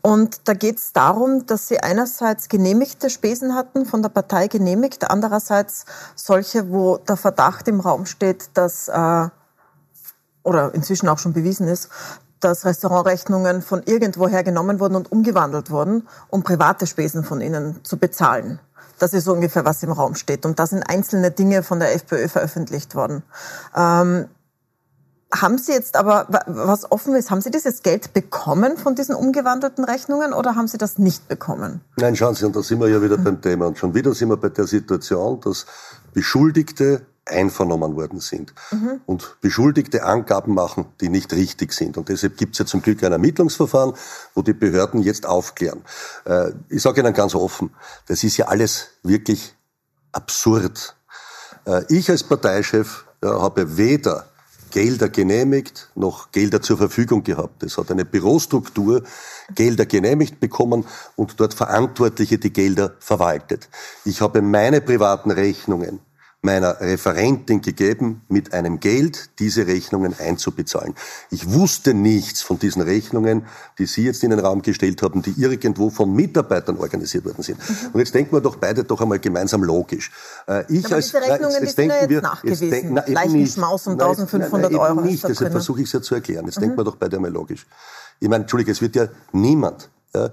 Und 0.00 0.48
da 0.48 0.54
geht 0.54 0.78
es 0.78 0.92
darum, 0.92 1.46
dass 1.46 1.68
Sie 1.68 1.80
einerseits 1.80 2.48
genehmigte 2.48 3.10
Spesen 3.10 3.54
hatten, 3.54 3.84
von 3.84 4.02
der 4.02 4.08
Partei 4.08 4.48
genehmigt, 4.48 5.08
andererseits 5.10 5.84
solche, 6.16 6.70
wo 6.70 6.96
der 6.96 7.16
Verdacht 7.16 7.68
im 7.68 7.80
Raum 7.80 8.06
steht, 8.06 8.50
dass, 8.54 8.88
äh, 8.88 9.28
oder 10.42 10.74
inzwischen 10.74 11.08
auch 11.08 11.18
schon 11.18 11.34
bewiesen 11.34 11.68
ist, 11.68 11.90
dass 12.40 12.64
Restaurantrechnungen 12.64 13.62
von 13.62 13.82
irgendwoher 13.84 14.42
genommen 14.42 14.80
wurden 14.80 14.96
und 14.96 15.12
umgewandelt 15.12 15.70
wurden, 15.70 16.08
um 16.28 16.42
private 16.42 16.86
Spesen 16.86 17.22
von 17.22 17.40
ihnen 17.40 17.84
zu 17.84 17.98
bezahlen. 17.98 18.58
Das 19.02 19.12
ist 19.14 19.24
so 19.24 19.32
ungefähr, 19.32 19.64
was 19.64 19.82
im 19.82 19.90
Raum 19.90 20.14
steht. 20.14 20.46
Und 20.46 20.60
da 20.60 20.66
sind 20.68 20.84
einzelne 20.84 21.32
Dinge 21.32 21.64
von 21.64 21.80
der 21.80 21.92
FPÖ 21.92 22.28
veröffentlicht 22.28 22.94
worden. 22.94 23.24
Ähm, 23.74 24.26
haben 25.34 25.58
Sie 25.58 25.72
jetzt 25.72 25.96
aber, 25.96 26.28
was 26.46 26.92
offen 26.92 27.16
ist, 27.16 27.28
haben 27.32 27.40
Sie 27.40 27.50
dieses 27.50 27.82
Geld 27.82 28.12
bekommen 28.12 28.76
von 28.76 28.94
diesen 28.94 29.16
umgewandelten 29.16 29.84
Rechnungen 29.84 30.32
oder 30.32 30.54
haben 30.54 30.68
Sie 30.68 30.78
das 30.78 30.98
nicht 30.98 31.26
bekommen? 31.26 31.80
Nein, 31.96 32.14
schauen 32.14 32.36
Sie, 32.36 32.46
und 32.46 32.54
da 32.54 32.62
sind 32.62 32.78
wir 32.78 32.88
ja 32.88 33.02
wieder 33.02 33.18
beim 33.18 33.40
Thema. 33.40 33.66
Und 33.66 33.76
schon 33.76 33.92
wieder 33.92 34.14
sind 34.14 34.28
wir 34.28 34.36
bei 34.36 34.50
der 34.50 34.68
Situation, 34.68 35.40
dass 35.40 35.66
Beschuldigte 36.14 37.04
einvernommen 37.24 37.96
worden 37.96 38.20
sind 38.20 38.52
mhm. 38.70 39.00
und 39.06 39.36
Beschuldigte 39.40 40.04
Angaben 40.04 40.54
machen, 40.54 40.86
die 41.00 41.08
nicht 41.08 41.32
richtig 41.32 41.72
sind. 41.72 41.96
Und 41.96 42.08
deshalb 42.08 42.36
gibt 42.36 42.54
es 42.54 42.58
ja 42.58 42.66
zum 42.66 42.82
Glück 42.82 43.02
ein 43.04 43.12
Ermittlungsverfahren, 43.12 43.94
wo 44.34 44.42
die 44.42 44.52
Behörden 44.52 45.02
jetzt 45.02 45.26
aufklären. 45.26 45.82
Äh, 46.24 46.52
ich 46.68 46.82
sage 46.82 47.00
Ihnen 47.00 47.14
ganz 47.14 47.34
offen, 47.34 47.74
das 48.06 48.24
ist 48.24 48.36
ja 48.36 48.46
alles 48.46 48.88
wirklich 49.02 49.54
absurd. 50.10 50.96
Äh, 51.64 51.82
ich 51.88 52.10
als 52.10 52.24
Parteichef 52.24 53.04
habe 53.24 53.76
weder 53.76 54.26
Gelder 54.72 55.10
genehmigt, 55.10 55.90
noch 55.94 56.32
Gelder 56.32 56.62
zur 56.62 56.78
Verfügung 56.78 57.22
gehabt. 57.22 57.62
Es 57.62 57.76
hat 57.76 57.90
eine 57.90 58.06
Bürostruktur 58.06 59.02
Gelder 59.54 59.86
genehmigt 59.86 60.40
bekommen 60.40 60.86
und 61.14 61.38
dort 61.38 61.54
Verantwortliche 61.54 62.38
die 62.38 62.52
Gelder 62.52 62.94
verwaltet. 62.98 63.68
Ich 64.04 64.22
habe 64.22 64.40
meine 64.40 64.80
privaten 64.80 65.30
Rechnungen 65.30 66.00
meiner 66.42 66.80
Referentin 66.80 67.62
gegeben, 67.62 68.22
mit 68.28 68.52
einem 68.52 68.80
Geld 68.80 69.30
diese 69.38 69.68
Rechnungen 69.68 70.12
einzubezahlen. 70.18 70.94
Ich 71.30 71.52
wusste 71.52 71.94
nichts 71.94 72.42
von 72.42 72.58
diesen 72.58 72.82
Rechnungen, 72.82 73.46
die 73.78 73.86
Sie 73.86 74.04
jetzt 74.04 74.24
in 74.24 74.30
den 74.30 74.40
Raum 74.40 74.60
gestellt 74.60 75.02
haben, 75.02 75.22
die 75.22 75.40
irgendwo 75.40 75.88
von 75.88 76.12
Mitarbeitern 76.12 76.78
organisiert 76.78 77.24
worden 77.24 77.42
sind. 77.44 77.58
Mhm. 77.58 77.90
Und 77.92 78.00
jetzt 78.00 78.12
denken 78.12 78.32
wir 78.32 78.40
doch 78.40 78.56
beide 78.56 78.82
doch 78.82 79.00
einmal 79.00 79.20
gemeinsam 79.20 79.62
logisch. 79.62 80.10
Äh, 80.48 80.64
ich 80.68 80.84
Aber 80.84 80.96
als, 80.96 81.06
diese 81.06 81.18
Rechnungen, 81.18 81.52
jetzt, 81.52 81.60
jetzt 81.62 81.78
die 81.78 81.82
sind 81.82 81.90
ja 81.90 82.00
jetzt 82.00 82.10
wir, 82.10 82.22
nachgewiesen. 82.22 82.70
Jetzt 82.70 82.82
denk, 82.82 83.06
na, 83.06 83.46
Schmaus 83.46 83.86
um 83.86 83.92
1500 83.92 84.50
nein, 84.50 84.80
nein, 84.80 84.80
Euro. 84.80 85.00
nicht, 85.06 85.26
deshalb 85.26 85.52
versuche 85.52 85.80
ich 85.80 85.86
es 85.86 85.92
ja 85.92 86.02
zu 86.02 86.16
erklären. 86.16 86.46
Jetzt 86.46 86.56
mhm. 86.56 86.62
denken 86.62 86.78
wir 86.78 86.84
doch 86.84 86.96
beide 86.96 87.16
einmal 87.16 87.30
logisch. 87.30 87.66
Ich 88.18 88.28
meine, 88.28 88.42
Entschuldige, 88.42 88.72
es 88.72 88.82
wird 88.82 88.96
ja 88.96 89.06
niemand 89.32 89.90
ja, 90.14 90.30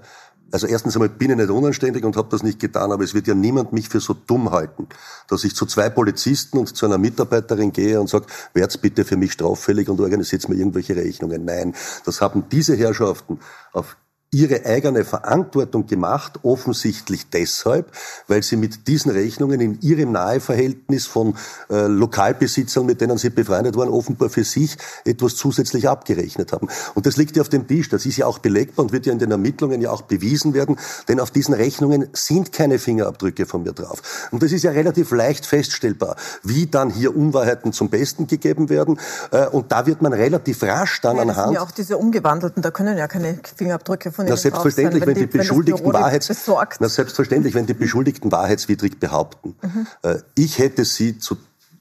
also 0.52 0.66
erstens 0.66 0.96
einmal 0.96 1.08
bin 1.08 1.30
ich 1.30 1.36
nicht 1.36 1.50
unanständig 1.50 2.04
und 2.04 2.16
habe 2.16 2.28
das 2.30 2.42
nicht 2.42 2.58
getan, 2.58 2.92
aber 2.92 3.04
es 3.04 3.14
wird 3.14 3.26
ja 3.26 3.34
niemand 3.34 3.72
mich 3.72 3.88
für 3.88 4.00
so 4.00 4.14
dumm 4.14 4.50
halten, 4.50 4.88
dass 5.28 5.44
ich 5.44 5.54
zu 5.54 5.66
zwei 5.66 5.90
Polizisten 5.90 6.58
und 6.58 6.76
zu 6.76 6.86
einer 6.86 6.98
Mitarbeiterin 6.98 7.72
gehe 7.72 8.00
und 8.00 8.08
sage, 8.08 8.26
werd's 8.54 8.78
bitte 8.78 9.04
für 9.04 9.16
mich 9.16 9.32
straffällig 9.32 9.88
und 9.88 10.00
organisiert 10.00 10.48
mir 10.48 10.56
irgendwelche 10.56 10.96
Rechnungen. 10.96 11.44
Nein, 11.44 11.74
das 12.04 12.20
haben 12.20 12.44
diese 12.50 12.76
Herrschaften 12.76 13.40
auf 13.72 13.96
ihre 14.32 14.64
eigene 14.64 15.04
Verantwortung 15.04 15.86
gemacht, 15.86 16.38
offensichtlich 16.42 17.30
deshalb, 17.30 17.90
weil 18.28 18.44
sie 18.44 18.56
mit 18.56 18.86
diesen 18.86 19.10
Rechnungen 19.10 19.60
in 19.60 19.80
ihrem 19.80 20.12
Naheverhältnis 20.12 21.06
von 21.06 21.34
äh, 21.68 21.86
Lokalbesitzern, 21.86 22.86
mit 22.86 23.00
denen 23.00 23.18
sie 23.18 23.30
befreundet 23.30 23.76
waren, 23.76 23.88
offenbar 23.88 24.30
für 24.30 24.44
sich 24.44 24.76
etwas 25.04 25.34
zusätzlich 25.34 25.88
abgerechnet 25.88 26.52
haben. 26.52 26.68
Und 26.94 27.06
das 27.06 27.16
liegt 27.16 27.34
ja 27.34 27.42
auf 27.42 27.48
dem 27.48 27.66
Tisch, 27.66 27.88
das 27.88 28.06
ist 28.06 28.18
ja 28.18 28.26
auch 28.26 28.38
belegbar 28.38 28.84
und 28.84 28.92
wird 28.92 29.06
ja 29.06 29.12
in 29.12 29.18
den 29.18 29.32
Ermittlungen 29.32 29.80
ja 29.80 29.90
auch 29.90 30.02
bewiesen 30.02 30.54
werden, 30.54 30.78
denn 31.08 31.18
auf 31.18 31.32
diesen 31.32 31.54
Rechnungen 31.54 32.08
sind 32.12 32.52
keine 32.52 32.78
Fingerabdrücke 32.78 33.46
von 33.46 33.64
mir 33.64 33.72
drauf. 33.72 34.28
Und 34.30 34.44
das 34.44 34.52
ist 34.52 34.62
ja 34.62 34.70
relativ 34.70 35.10
leicht 35.10 35.44
feststellbar, 35.44 36.14
wie 36.44 36.68
dann 36.68 36.90
hier 36.90 37.16
Unwahrheiten 37.16 37.72
zum 37.72 37.88
Besten 37.88 38.28
gegeben 38.28 38.68
werden. 38.68 39.00
Äh, 39.32 39.48
und 39.48 39.72
da 39.72 39.86
wird 39.86 40.02
man 40.02 40.12
relativ 40.12 40.62
rasch 40.62 41.00
dann 41.00 41.16
ja, 41.16 41.24
das 41.24 41.30
anhand... 41.36 41.48
Sind 41.48 41.54
ja 41.54 41.62
auch 41.62 41.70
diese 41.72 41.98
umgewandelten, 41.98 42.62
da 42.62 42.70
können 42.70 42.96
ja 42.96 43.08
keine 43.08 43.40
Fingerabdrücke 43.56 44.12
von 44.20 44.26
Ihnen 44.26 44.34
Na, 44.34 44.36
selbstverständlich, 44.36 45.02
wenn, 45.02 45.16
wenn, 45.16 45.22
die, 45.22 45.26
Beschuldigten 45.26 45.86
wenn 45.86 45.92
Wahrheits, 45.92 46.46
na, 46.80 46.88
selbstverständlich, 46.88 47.54
wenn 47.54 47.66
die 47.66 47.74
Beschuldigten 47.74 48.30
wahrheitswidrig 48.30 48.98
behaupten. 49.00 49.56
Mhm. 49.62 49.86
Äh, 50.02 50.18
ich 50.34 50.58
hätte 50.58 50.84
sie 50.84 51.18
zu 51.18 51.36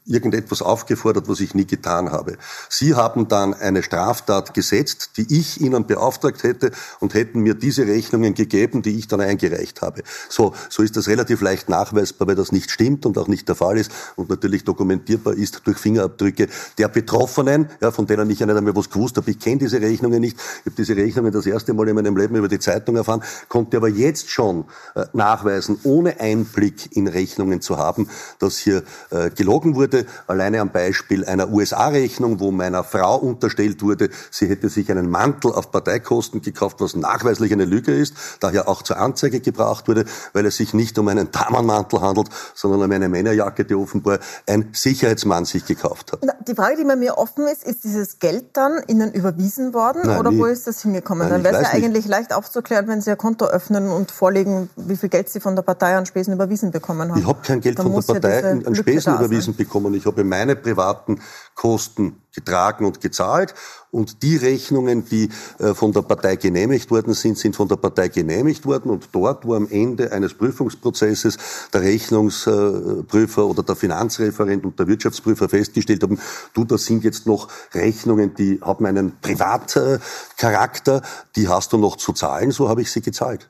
irgendetwas 0.09 0.61
aufgefordert, 0.61 1.29
was 1.29 1.39
ich 1.39 1.53
nie 1.53 1.65
getan 1.65 2.11
habe. 2.11 2.37
Sie 2.67 2.95
haben 2.95 3.27
dann 3.27 3.53
eine 3.53 3.83
Straftat 3.83 4.53
gesetzt, 4.53 5.11
die 5.17 5.39
ich 5.39 5.61
Ihnen 5.61 5.85
beauftragt 5.85 6.43
hätte 6.43 6.71
und 6.99 7.13
hätten 7.13 7.41
mir 7.41 7.53
diese 7.53 7.85
Rechnungen 7.85 8.33
gegeben, 8.33 8.81
die 8.81 8.97
ich 8.97 9.07
dann 9.07 9.21
eingereicht 9.21 9.81
habe. 9.81 10.03
So, 10.29 10.53
so 10.69 10.83
ist 10.83 10.97
das 10.97 11.07
relativ 11.07 11.41
leicht 11.41 11.69
nachweisbar, 11.69 12.27
weil 12.27 12.35
das 12.35 12.51
nicht 12.51 12.71
stimmt 12.71 13.05
und 13.05 13.17
auch 13.17 13.27
nicht 13.27 13.47
der 13.47 13.55
Fall 13.55 13.77
ist 13.77 13.91
und 14.15 14.29
natürlich 14.29 14.63
dokumentierbar 14.63 15.33
ist 15.33 15.61
durch 15.65 15.77
Fingerabdrücke 15.77 16.47
der 16.77 16.87
Betroffenen, 16.87 17.69
ja, 17.81 17.91
von 17.91 18.07
denen 18.07 18.29
ich 18.29 18.39
ja 18.39 18.45
nicht 18.45 18.57
einmal 18.57 18.75
was 18.75 18.89
gewusst 18.89 19.17
habe. 19.17 19.29
Ich 19.31 19.39
kenne 19.39 19.57
diese 19.57 19.79
Rechnungen 19.79 20.21
nicht. 20.21 20.37
Ich 20.37 20.65
habe 20.65 20.75
diese 20.75 20.95
Rechnungen 20.95 21.31
das 21.31 21.45
erste 21.45 21.73
Mal 21.73 21.87
in 21.89 21.95
meinem 21.95 22.17
Leben 22.17 22.35
über 22.35 22.47
die 22.47 22.59
Zeitung 22.59 22.95
erfahren, 22.95 23.23
konnte 23.47 23.77
aber 23.77 23.89
jetzt 23.89 24.29
schon 24.29 24.65
äh, 24.95 25.05
nachweisen, 25.13 25.79
ohne 25.83 26.19
Einblick 26.19 26.95
in 26.95 27.07
Rechnungen 27.07 27.61
zu 27.61 27.77
haben, 27.77 28.09
dass 28.39 28.57
hier 28.57 28.83
äh, 29.11 29.29
gelogen 29.29 29.75
wurde. 29.75 29.98
Alleine 30.27 30.61
am 30.61 30.71
Beispiel 30.71 31.25
einer 31.25 31.49
USA-Rechnung, 31.49 32.39
wo 32.39 32.51
meiner 32.51 32.83
Frau 32.83 33.17
unterstellt 33.17 33.81
wurde, 33.81 34.09
sie 34.31 34.47
hätte 34.47 34.69
sich 34.69 34.91
einen 34.91 35.09
Mantel 35.09 35.51
auf 35.51 35.71
Parteikosten 35.71 36.41
gekauft, 36.41 36.77
was 36.79 36.95
nachweislich 36.95 37.51
eine 37.53 37.65
Lüge 37.65 37.93
ist, 37.93 38.15
daher 38.39 38.67
auch 38.67 38.81
zur 38.81 38.97
Anzeige 38.97 39.39
gebracht 39.39 39.87
wurde, 39.87 40.05
weil 40.33 40.45
es 40.45 40.57
sich 40.57 40.73
nicht 40.73 40.97
um 40.99 41.07
einen 41.07 41.31
Damenmantel 41.31 42.01
handelt, 42.01 42.29
sondern 42.53 42.83
um 42.83 42.91
eine 42.91 43.09
Männerjacke, 43.09 43.65
die 43.65 43.75
offenbar 43.75 44.19
ein 44.47 44.69
Sicherheitsmann 44.73 45.45
sich 45.45 45.65
gekauft 45.65 46.11
hat. 46.11 46.21
Die 46.47 46.55
Frage, 46.55 46.77
die 46.77 46.85
mir 46.85 47.17
offen 47.17 47.47
ist, 47.47 47.63
ist 47.63 47.83
dieses 47.83 48.19
Geld 48.19 48.45
dann 48.53 48.81
Ihnen 48.87 49.11
überwiesen 49.13 49.73
worden 49.73 50.01
Nein, 50.05 50.19
oder 50.19 50.31
nie. 50.31 50.39
wo 50.39 50.45
ist 50.45 50.67
das 50.67 50.81
hingekommen? 50.81 51.27
Nein, 51.29 51.43
dann 51.43 51.53
wäre 51.53 51.63
es 51.63 51.73
ja 51.73 51.77
eigentlich 51.77 52.07
leicht 52.07 52.33
aufzuklären, 52.33 52.87
wenn 52.87 53.01
Sie 53.01 53.09
Ihr 53.09 53.15
Konto 53.15 53.45
öffnen 53.45 53.89
und 53.89 54.11
vorlegen, 54.11 54.69
wie 54.75 54.95
viel 54.95 55.09
Geld 55.09 55.29
Sie 55.29 55.39
von 55.39 55.55
der 55.55 55.63
Partei 55.63 55.95
an 55.95 56.05
Spesen 56.05 56.33
überwiesen 56.33 56.71
bekommen 56.71 57.11
haben. 57.11 57.19
Ich 57.19 57.27
habe 57.27 57.39
kein 57.43 57.61
Geld 57.61 57.79
dann 57.79 57.91
von 57.91 57.95
der 57.95 58.13
Partei 58.13 58.51
an 58.65 58.75
Spesen 58.75 59.15
überwiesen 59.15 59.55
bekommen. 59.55 59.78
Ich 59.93 60.05
habe 60.05 60.23
meine 60.23 60.55
privaten 60.55 61.21
Kosten 61.55 62.21
getragen 62.33 62.85
und 62.85 63.01
gezahlt. 63.01 63.53
Und 63.91 64.21
die 64.21 64.37
Rechnungen, 64.37 65.05
die 65.05 65.29
äh, 65.57 65.73
von 65.73 65.91
der 65.91 66.03
Partei 66.03 66.35
genehmigt 66.35 66.91
worden 66.91 67.13
sind, 67.13 67.37
sind 67.37 67.55
von 67.55 67.67
der 67.67 67.75
Partei 67.75 68.07
genehmigt 68.07 68.65
worden. 68.65 68.91
Und 68.91 69.09
dort, 69.11 69.45
wo 69.45 69.55
am 69.55 69.67
Ende 69.69 70.11
eines 70.11 70.35
Prüfungsprozesses 70.35 71.37
der 71.73 71.81
Rechnungsprüfer 71.81 73.45
oder 73.45 73.63
der 73.63 73.75
Finanzreferent 73.75 74.63
und 74.63 74.79
der 74.79 74.87
Wirtschaftsprüfer 74.87 75.49
festgestellt 75.49 76.03
haben, 76.03 76.19
du, 76.53 76.65
das 76.65 76.85
sind 76.85 77.03
jetzt 77.03 77.25
noch 77.25 77.47
Rechnungen, 77.73 78.35
die 78.35 78.59
haben 78.61 78.85
einen 78.85 79.19
Privatcharakter, 79.21 81.01
die 81.35 81.47
hast 81.47 81.73
du 81.73 81.77
noch 81.77 81.97
zu 81.97 82.13
zahlen, 82.13 82.51
so 82.51 82.69
habe 82.69 82.81
ich 82.81 82.91
sie 82.91 83.01
gezahlt. 83.01 83.49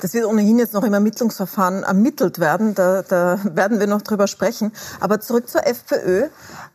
Das 0.00 0.12
wird 0.12 0.26
ohnehin 0.26 0.58
jetzt 0.58 0.74
noch 0.74 0.84
im 0.84 0.92
Ermittlungsverfahren 0.92 1.82
ermittelt 1.82 2.38
werden. 2.38 2.74
Da, 2.74 3.02
da 3.02 3.38
werden 3.44 3.80
wir 3.80 3.86
noch 3.86 4.02
drüber 4.02 4.26
sprechen. 4.26 4.72
Aber 5.00 5.20
zurück 5.20 5.48
zur 5.48 5.66
FPÖ. 5.66 6.28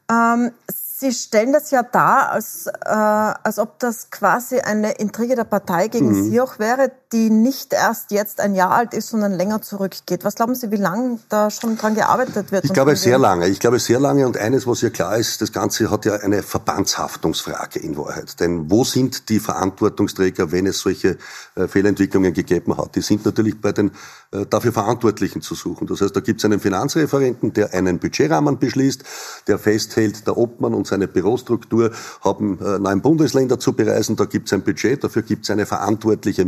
Ähm, 0.10 0.52
Sie 0.68 1.12
stellen 1.14 1.52
das 1.52 1.72
ja 1.72 1.82
dar, 1.82 2.30
als, 2.30 2.68
äh, 2.68 2.90
als 2.90 3.58
ob 3.58 3.80
das 3.80 4.12
quasi 4.12 4.60
eine 4.60 4.92
Intrige 4.92 5.36
der 5.36 5.46
Partei 5.46 5.88
gegen 5.88 6.10
mhm. 6.10 6.30
Sie 6.30 6.40
auch 6.40 6.60
wäre, 6.60 6.92
die 7.14 7.30
nicht 7.30 7.74
erst 7.74 8.12
jetzt 8.12 8.40
ein 8.40 8.56
Jahr 8.56 8.72
alt 8.72 8.94
ist, 8.94 9.10
sondern 9.10 9.34
länger 9.34 9.62
zurückgeht. 9.62 10.24
Was 10.24 10.36
glauben 10.36 10.56
Sie, 10.56 10.72
wie 10.72 10.78
lange 10.78 11.20
da 11.28 11.52
schon 11.52 11.78
dran 11.78 11.96
gearbeitet 11.96 12.52
wird? 12.52 12.64
Ich 12.64 12.74
glaube 12.74 12.96
sehr 12.96 13.18
lange. 13.18 13.48
Ich 13.50 13.60
glaube 13.60 13.80
sehr 13.80 14.00
lange. 14.00 14.26
Und 14.26 14.38
eines, 14.38 14.66
was 14.66 14.82
ja 14.82 14.90
klar 14.90 15.18
ist, 15.18 15.42
das 15.42 15.52
Ganze 15.52 15.92
hat 15.92 16.06
ja 16.06 16.16
eine 16.16 16.42
Verbandshaftungsfrage 16.42 17.80
in 17.80 17.98
Wahrheit. 17.98 18.40
Denn 18.40 18.72
wo 18.72 18.86
sind 18.86 19.28
die 19.28 19.40
Verantwortungsträger, 19.40 20.52
wenn 20.52 20.68
es 20.68 20.80
solche 20.80 21.18
äh, 21.56 21.68
Fehlentwicklungen 21.68 22.34
gegeben 22.34 22.78
hat? 22.78 22.96
Die 22.96 23.02
sind 23.02 23.26
natürlich 23.26 23.60
bei 23.60 23.74
den 23.74 23.92
äh, 24.32 24.46
dafür 24.46 24.72
Verantwortlichen 24.72 25.42
zu 25.42 25.56
suchen. 25.56 25.88
Das 25.88 26.00
heißt, 26.00 26.16
da 26.16 26.22
gibt 26.22 26.40
es 26.40 26.46
einen 26.46 26.62
Finanzreferenten, 26.62 27.52
der 27.52 27.74
einen 27.74 28.00
Budgetrahmen 28.00 28.58
beschließt, 28.58 29.04
der 29.48 29.60
festhält, 29.60 30.26
der 30.28 30.38
Obmann 30.38 30.74
und 30.74 30.88
seine 30.88 31.10
Bürostruktur 31.10 31.92
haben 32.22 32.58
äh, 32.60 32.80
neun 32.80 33.02
Bundesländer 33.02 33.60
zu 33.60 33.74
bereisen. 33.74 34.16
Da 34.16 34.24
gibt 34.24 34.48
es 34.48 34.54
ein 34.54 34.62
Budget, 34.62 35.04
dafür 35.04 35.24
gibt 35.24 35.44
es 35.44 35.50
eine 35.50 35.66
verantwortliche 35.66 36.46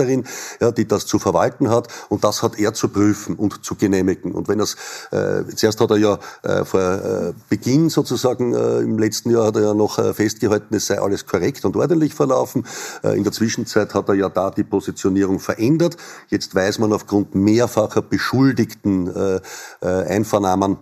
Mitarbeiterin, 0.00 0.24
ja, 0.60 0.70
die 0.70 0.86
das 0.86 1.06
zu 1.06 1.18
verwalten 1.18 1.70
hat. 1.70 1.88
Und 2.08 2.24
das 2.24 2.42
hat 2.42 2.58
er 2.58 2.74
zu 2.74 2.88
prüfen 2.88 3.36
und 3.36 3.64
zu 3.64 3.74
genehmigen. 3.74 4.32
Und 4.32 4.48
wenn 4.48 4.60
er 4.60 4.66
äh, 5.12 5.44
zuerst 5.54 5.80
hat 5.80 5.90
er 5.90 5.96
ja 5.96 6.18
äh, 6.42 6.64
vor 6.64 6.80
äh, 6.80 7.32
Beginn 7.48 7.90
sozusagen 7.90 8.54
äh, 8.54 8.80
im 8.80 8.98
letzten 8.98 9.30
Jahr 9.30 9.46
hat 9.46 9.56
er 9.56 9.62
ja 9.62 9.74
noch 9.74 9.98
äh, 9.98 10.14
festgehalten, 10.14 10.74
es 10.74 10.86
sei 10.86 11.00
alles 11.00 11.26
korrekt 11.26 11.64
und 11.64 11.76
ordentlich 11.76 12.14
verlaufen. 12.14 12.66
Äh, 13.02 13.16
in 13.16 13.24
der 13.24 13.32
Zwischenzeit 13.32 13.94
hat 13.94 14.08
er 14.08 14.14
ja 14.14 14.28
da 14.28 14.50
die 14.50 14.64
Positionierung 14.64 15.38
verändert. 15.38 15.96
Jetzt 16.28 16.54
weiß 16.54 16.78
man 16.78 16.92
aufgrund 16.92 17.34
mehrfacher 17.34 18.02
beschuldigten 18.02 19.14
äh, 19.14 19.40
äh, 19.80 19.86
Einvernahmen, 19.86 20.78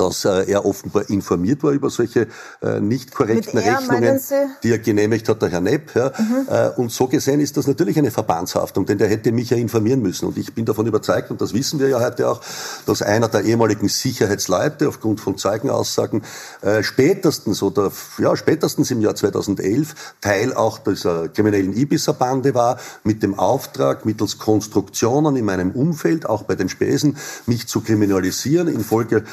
dass 0.00 0.24
er 0.24 0.64
offenbar 0.64 1.10
informiert 1.10 1.62
war 1.62 1.72
über 1.72 1.90
solche 1.90 2.28
äh, 2.62 2.80
nicht 2.80 3.14
korrekten 3.14 3.58
er, 3.58 3.78
Rechnungen, 3.78 4.20
die 4.62 4.70
er 4.70 4.78
genehmigt 4.78 5.28
hat, 5.28 5.42
der 5.42 5.50
Herr 5.50 5.60
Nepp. 5.60 5.94
Ja. 5.94 6.12
Mhm. 6.16 6.48
Äh, 6.48 6.68
und 6.80 6.90
so 6.90 7.06
gesehen 7.06 7.40
ist 7.40 7.56
das 7.56 7.66
natürlich 7.66 7.98
eine 7.98 8.10
Verbandshaftung, 8.10 8.86
denn 8.86 8.96
der 8.96 9.08
hätte 9.08 9.30
mich 9.32 9.50
ja 9.50 9.58
informieren 9.58 10.00
müssen. 10.00 10.26
Und 10.26 10.38
ich 10.38 10.54
bin 10.54 10.64
davon 10.64 10.86
überzeugt, 10.86 11.30
und 11.30 11.40
das 11.40 11.52
wissen 11.52 11.80
wir 11.80 11.88
ja 11.88 12.00
heute 12.00 12.30
auch, 12.30 12.40
dass 12.86 13.02
einer 13.02 13.28
der 13.28 13.42
ehemaligen 13.42 13.88
Sicherheitsleute 13.88 14.88
aufgrund 14.88 15.20
von 15.20 15.36
Zeugenaussagen 15.36 16.22
äh, 16.62 16.82
spätestens 16.82 17.62
oder 17.62 17.92
ja 18.18 18.34
spätestens 18.36 18.90
im 18.90 19.02
Jahr 19.02 19.14
2011 19.14 20.14
Teil 20.22 20.54
auch 20.54 20.78
dieser 20.78 21.28
kriminellen 21.28 21.76
Ibiza-Bande 21.76 22.54
war, 22.54 22.78
mit 23.04 23.22
dem 23.22 23.38
Auftrag, 23.38 24.06
mittels 24.06 24.38
Konstruktionen 24.38 25.36
in 25.36 25.44
meinem 25.44 25.72
Umfeld, 25.72 26.26
auch 26.26 26.44
bei 26.44 26.54
den 26.54 26.70
Spesen, 26.70 27.18
mich 27.46 27.68
zu 27.68 27.82
kriminalisieren. 27.82 28.68
In 28.68 28.80
Folge 28.82 29.24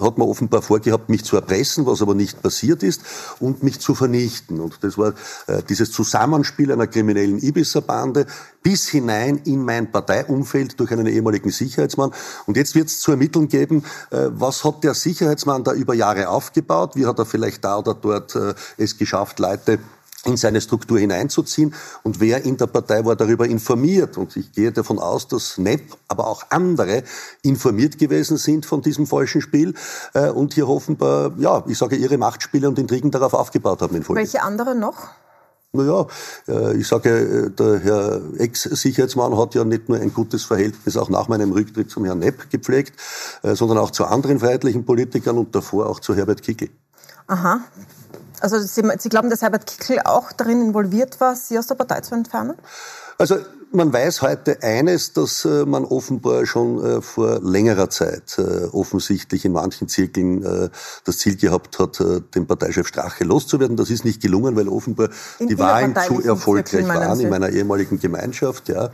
hat 0.00 0.15
hat 0.16 0.18
man 0.18 0.28
offenbar 0.28 0.62
vorgehabt, 0.62 1.10
mich 1.10 1.24
zu 1.24 1.36
erpressen, 1.36 1.84
was 1.84 2.00
aber 2.00 2.14
nicht 2.14 2.42
passiert 2.42 2.82
ist, 2.82 3.02
und 3.38 3.62
mich 3.62 3.80
zu 3.80 3.94
vernichten. 3.94 4.60
Und 4.60 4.78
das 4.80 4.96
war 4.96 5.12
äh, 5.46 5.62
dieses 5.68 5.92
Zusammenspiel 5.92 6.72
einer 6.72 6.86
kriminellen 6.86 7.38
Ibiza-Bande 7.38 8.24
bis 8.62 8.88
hinein 8.88 9.42
in 9.44 9.62
mein 9.62 9.92
Parteiumfeld 9.92 10.80
durch 10.80 10.90
einen 10.90 11.06
ehemaligen 11.06 11.50
Sicherheitsmann. 11.50 12.12
Und 12.46 12.56
jetzt 12.56 12.74
wird 12.74 12.88
es 12.88 13.00
zu 13.00 13.10
ermitteln 13.10 13.48
geben, 13.48 13.84
äh, 14.10 14.28
was 14.30 14.64
hat 14.64 14.82
der 14.84 14.94
Sicherheitsmann 14.94 15.64
da 15.64 15.74
über 15.74 15.92
Jahre 15.92 16.30
aufgebaut, 16.30 16.96
wie 16.96 17.04
hat 17.04 17.18
er 17.18 17.26
vielleicht 17.26 17.62
da 17.64 17.78
oder 17.78 17.92
dort 17.92 18.34
äh, 18.34 18.54
es 18.78 18.96
geschafft, 18.96 19.38
Leute 19.38 19.78
in 20.26 20.36
seine 20.36 20.60
Struktur 20.60 20.98
hineinzuziehen 20.98 21.74
und 22.02 22.20
wer 22.20 22.44
in 22.44 22.56
der 22.56 22.66
Partei 22.66 23.04
war 23.04 23.16
darüber 23.16 23.46
informiert. 23.46 24.18
Und 24.18 24.36
ich 24.36 24.52
gehe 24.52 24.72
davon 24.72 24.98
aus, 24.98 25.28
dass 25.28 25.58
NEP, 25.58 25.96
aber 26.08 26.26
auch 26.26 26.44
andere 26.50 27.02
informiert 27.42 27.98
gewesen 27.98 28.36
sind 28.36 28.66
von 28.66 28.82
diesem 28.82 29.06
falschen 29.06 29.40
Spiel 29.40 29.74
äh, 30.14 30.30
und 30.30 30.54
hier 30.54 30.68
offenbar, 30.68 31.32
ja, 31.38 31.64
ich 31.66 31.78
sage, 31.78 31.96
ihre 31.96 32.18
Machtspiele 32.18 32.68
und 32.68 32.78
Intrigen 32.78 33.10
darauf 33.10 33.34
aufgebaut 33.34 33.82
haben 33.82 33.96
in 33.96 34.02
Folge. 34.02 34.20
Welche 34.20 34.42
andere 34.42 34.74
noch? 34.74 35.08
Naja, 35.72 36.06
äh, 36.48 36.76
ich 36.76 36.88
sage, 36.88 37.10
äh, 37.10 37.50
der 37.50 37.80
Herr 37.80 38.20
Ex-Sicherheitsmann 38.38 39.36
hat 39.36 39.54
ja 39.54 39.64
nicht 39.64 39.88
nur 39.88 39.98
ein 39.98 40.12
gutes 40.12 40.44
Verhältnis 40.44 40.96
auch 40.96 41.10
nach 41.10 41.28
meinem 41.28 41.52
Rücktritt 41.52 41.90
zum 41.90 42.04
Herrn 42.04 42.20
Nepp 42.20 42.50
gepflegt, 42.50 42.94
sondern 43.42 43.78
auch 43.78 43.90
zu 43.90 44.06
anderen 44.06 44.40
freiheitlichen 44.40 44.84
Politikern 44.84 45.38
und 45.38 45.54
davor 45.54 45.86
auch 45.86 46.00
zu 46.00 46.14
Herbert 46.14 46.42
Kickl. 46.42 46.70
Aha, 47.28 47.60
also 48.40 48.58
Sie, 48.60 48.82
Sie 48.98 49.08
glauben, 49.08 49.30
dass 49.30 49.42
Herbert 49.42 49.66
Kickl 49.66 50.00
auch 50.04 50.32
darin 50.32 50.60
involviert 50.62 51.20
war, 51.20 51.36
Sie 51.36 51.58
aus 51.58 51.66
der 51.66 51.74
Partei 51.74 52.00
zu 52.00 52.14
entfernen? 52.14 52.54
Also 53.18 53.36
man 53.72 53.92
weiß 53.92 54.22
heute 54.22 54.62
eines, 54.62 55.12
dass 55.12 55.44
äh, 55.44 55.64
man 55.64 55.84
offenbar 55.84 56.46
schon 56.46 56.84
äh, 56.84 57.02
vor 57.02 57.40
längerer 57.42 57.90
Zeit 57.90 58.38
äh, 58.38 58.66
offensichtlich 58.72 59.44
in 59.44 59.52
manchen 59.52 59.88
Zirkeln 59.88 60.42
das 61.04 61.18
Ziel 61.18 61.36
gehabt 61.36 61.78
hat, 61.78 62.02
den 62.34 62.46
Parteichef 62.46 62.86
Strache 62.86 63.24
loszuwerden. 63.24 63.76
Das 63.76 63.90
ist 63.90 64.04
nicht 64.04 64.22
gelungen, 64.22 64.56
weil 64.56 64.68
offenbar 64.68 65.10
in 65.38 65.48
die 65.48 65.58
Wahlen 65.58 65.94
zu 66.06 66.22
erfolgreich 66.22 66.86
waren 66.86 67.20
in 67.20 67.28
meiner 67.28 67.50
ehemaligen 67.50 68.00
Gemeinschaft. 68.00 68.68
Ja. 68.68 68.90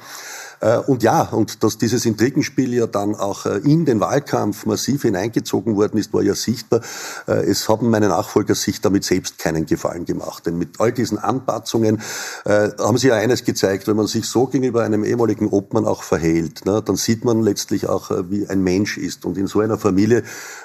Äh, 0.63 0.79
und 0.79 1.03
ja, 1.03 1.23
und 1.23 1.63
dass 1.63 1.77
dieses 1.77 2.07
Intrigenspiel 2.07 2.73
ja 2.73 2.87
dann 2.87 3.15
auch 3.15 3.47
äh, 3.47 3.59
in 3.59 3.85
den 3.85 4.01
Wahlkampf 4.01 4.65
massiv 4.65 5.03
hineingezogen 5.03 5.77
worden 5.77 5.99
ist, 5.99 6.15
war 6.15 6.23
ja 6.23 6.35
sichtbar. 6.35 6.81
Äh, 7.27 7.51
es 7.51 7.69
haben 7.69 7.91
meine 7.91 8.09
Nachfolger 8.09 8.55
sich 8.55 8.81
damit 8.81 9.05
selbst 9.05 9.39
keinen 9.39 9.67
Gefallen 9.67 10.05
gemacht. 10.05 10.47
Denn 10.47 10.57
mit 10.57 10.81
all 10.81 10.93
diesen 10.93 11.19
Anpatzungen 11.19 12.01
haben 12.45 12.99
sie 12.99 13.09
ja 13.09 13.17
eines 13.17 13.45
gezeigt, 13.45 13.89
wenn 13.89 13.97
man 13.97 14.07
sich 14.07 14.27
so 14.27 14.47
gegenüber 14.47 14.83
einem 14.83 15.05
ehemaligen 15.05 15.49
Obmann 15.49 15.87
auch 15.87 16.03
verhält, 16.03 16.65
ne, 16.65 16.83
dann 16.83 16.97
sieht 16.97 17.25
man 17.25 17.43
letztlich 17.43 17.89
auch, 17.89 18.11
wie 18.29 18.47
ein 18.47 18.63
Mensch 18.63 18.99
ist. 18.99 19.25
Und 19.25 19.37
in 19.37 19.47
so 19.47 19.61
einer 19.61 19.79
Familie 19.79 20.23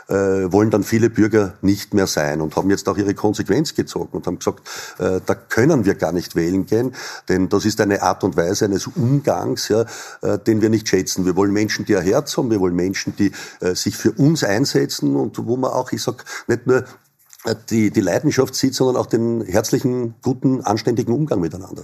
wollen 0.07 0.69
dann 0.69 0.83
viele 0.83 1.09
Bürger 1.09 1.53
nicht 1.61 1.93
mehr 1.93 2.07
sein 2.07 2.41
und 2.41 2.55
haben 2.55 2.69
jetzt 2.69 2.87
auch 2.87 2.97
ihre 2.97 3.13
Konsequenz 3.13 3.73
gezogen 3.75 4.09
und 4.17 4.27
haben 4.27 4.39
gesagt, 4.39 4.61
da 4.97 5.35
können 5.35 5.85
wir 5.85 5.95
gar 5.95 6.11
nicht 6.11 6.35
wählen 6.35 6.65
gehen, 6.65 6.93
denn 7.29 7.49
das 7.49 7.65
ist 7.65 7.81
eine 7.81 8.01
Art 8.01 8.23
und 8.23 8.37
Weise 8.37 8.65
eines 8.65 8.87
Umgangs, 8.87 9.69
ja, 9.69 9.86
äh, 10.21 10.37
den 10.37 10.61
wir 10.61 10.69
nicht 10.69 10.87
schätzen. 10.87 11.25
Wir 11.25 11.35
wollen 11.35 11.51
Menschen, 11.51 11.85
die 11.85 11.95
ein 11.95 12.03
Herz 12.03 12.37
haben, 12.37 12.49
wir 12.49 12.59
wollen 12.59 12.75
Menschen, 12.75 13.15
die 13.15 13.31
äh, 13.59 13.75
sich 13.75 13.97
für 13.97 14.11
uns 14.11 14.43
einsetzen 14.43 15.15
und 15.15 15.45
wo 15.45 15.57
man 15.57 15.71
auch, 15.71 15.91
ich 15.91 16.01
sag, 16.01 16.25
nicht 16.47 16.67
nur 16.67 16.83
äh, 17.45 17.55
die, 17.69 17.91
die 17.91 18.01
Leidenschaft 18.01 18.55
sieht, 18.55 18.75
sondern 18.75 18.97
auch 18.97 19.07
den 19.07 19.41
herzlichen, 19.41 20.15
guten, 20.21 20.61
anständigen 20.61 21.13
Umgang 21.13 21.39
miteinander. 21.39 21.83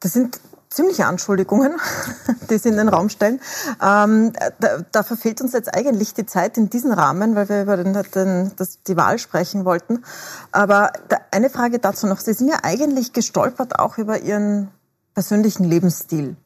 Das 0.00 0.12
sind 0.12 0.40
ziemliche 0.76 1.06
Anschuldigungen, 1.06 1.72
die 2.50 2.58
sie 2.58 2.68
in 2.68 2.76
den 2.76 2.88
Raum 2.88 3.08
stellen. 3.08 3.40
Ähm, 3.82 4.32
da, 4.60 4.78
da 4.92 5.02
verfehlt 5.02 5.40
uns 5.40 5.52
jetzt 5.52 5.74
eigentlich 5.74 6.14
die 6.14 6.26
Zeit 6.26 6.58
in 6.58 6.70
diesem 6.70 6.92
Rahmen, 6.92 7.34
weil 7.34 7.48
wir 7.48 7.62
über 7.62 7.76
den, 7.76 7.96
den, 8.14 8.52
das, 8.56 8.82
die 8.82 8.96
Wahl 8.96 9.18
sprechen 9.18 9.64
wollten. 9.64 10.04
Aber 10.52 10.92
da, 11.08 11.18
eine 11.30 11.50
Frage 11.50 11.78
dazu 11.78 12.06
noch. 12.06 12.20
Sie 12.20 12.34
sind 12.34 12.48
ja 12.48 12.58
eigentlich 12.62 13.12
gestolpert 13.12 13.78
auch 13.78 13.98
über 13.98 14.20
Ihren 14.20 14.68
persönlichen 15.14 15.64
Lebensstil. 15.64 16.36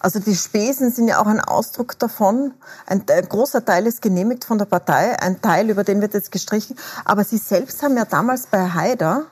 Also 0.00 0.18
die 0.18 0.36
Spesen 0.36 0.92
sind 0.92 1.08
ja 1.08 1.20
auch 1.20 1.26
ein 1.26 1.40
Ausdruck 1.40 1.98
davon. 1.98 2.54
Ein, 2.86 3.04
ein, 3.10 3.28
großer 3.28 3.64
Teil 3.64 3.86
ist 3.86 4.02
genehmigt 4.02 4.44
von 4.44 4.58
der 4.58 4.66
Partei, 4.66 5.18
ein 5.20 5.40
Teil, 5.40 5.70
über 5.70 5.84
den 5.84 6.00
wird 6.00 6.14
jetzt 6.14 6.32
gestrichen. 6.32 6.76
Aber 7.04 7.24
Sie 7.24 7.38
selbst 7.38 7.82
haben 7.82 7.96
ja 7.96 8.04
damals 8.04 8.46
bei 8.46 8.70
Haider 8.70 9.26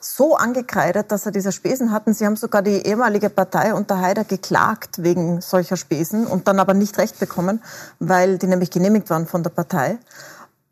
so 0.00 0.36
angekreidet, 0.36 1.12
dass 1.12 1.26
er 1.26 1.32
diese 1.32 1.52
Spesen 1.52 1.92
hatten. 1.92 2.14
Sie 2.14 2.24
haben 2.24 2.36
sogar 2.36 2.62
die 2.62 2.86
ehemalige 2.86 3.28
Partei 3.28 3.74
unter 3.74 4.00
Haider 4.00 4.24
geklagt 4.24 5.02
wegen 5.02 5.40
solcher 5.42 5.76
Spesen 5.76 6.26
und 6.26 6.48
dann 6.48 6.58
aber 6.58 6.74
nicht 6.74 6.98
recht 6.98 7.20
bekommen, 7.20 7.62
weil 7.98 8.38
die 8.38 8.46
nämlich 8.46 8.70
genehmigt 8.70 9.10
waren 9.10 9.26
von 9.26 9.42
der 9.42 9.50
Partei. 9.50 9.98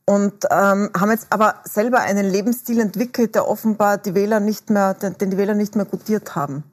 Und 0.06 0.46
ähm, 0.50 0.90
haben 0.98 1.10
jetzt 1.10 1.26
aber 1.28 1.56
selber 1.64 2.00
einen 2.00 2.24
Lebensstil 2.24 2.80
entwickelt, 2.80 3.34
der 3.34 3.46
offenbar 3.46 3.98
die 3.98 4.14
Wähler 4.14 4.40
nicht 4.40 4.70
mehr, 4.70 4.94
den, 4.94 5.18
den 5.18 5.30
die 5.30 5.36
Wähler 5.36 5.54
nicht 5.54 5.76
mehr 5.76 5.84
gutiert 5.84 6.34
haben 6.34 6.64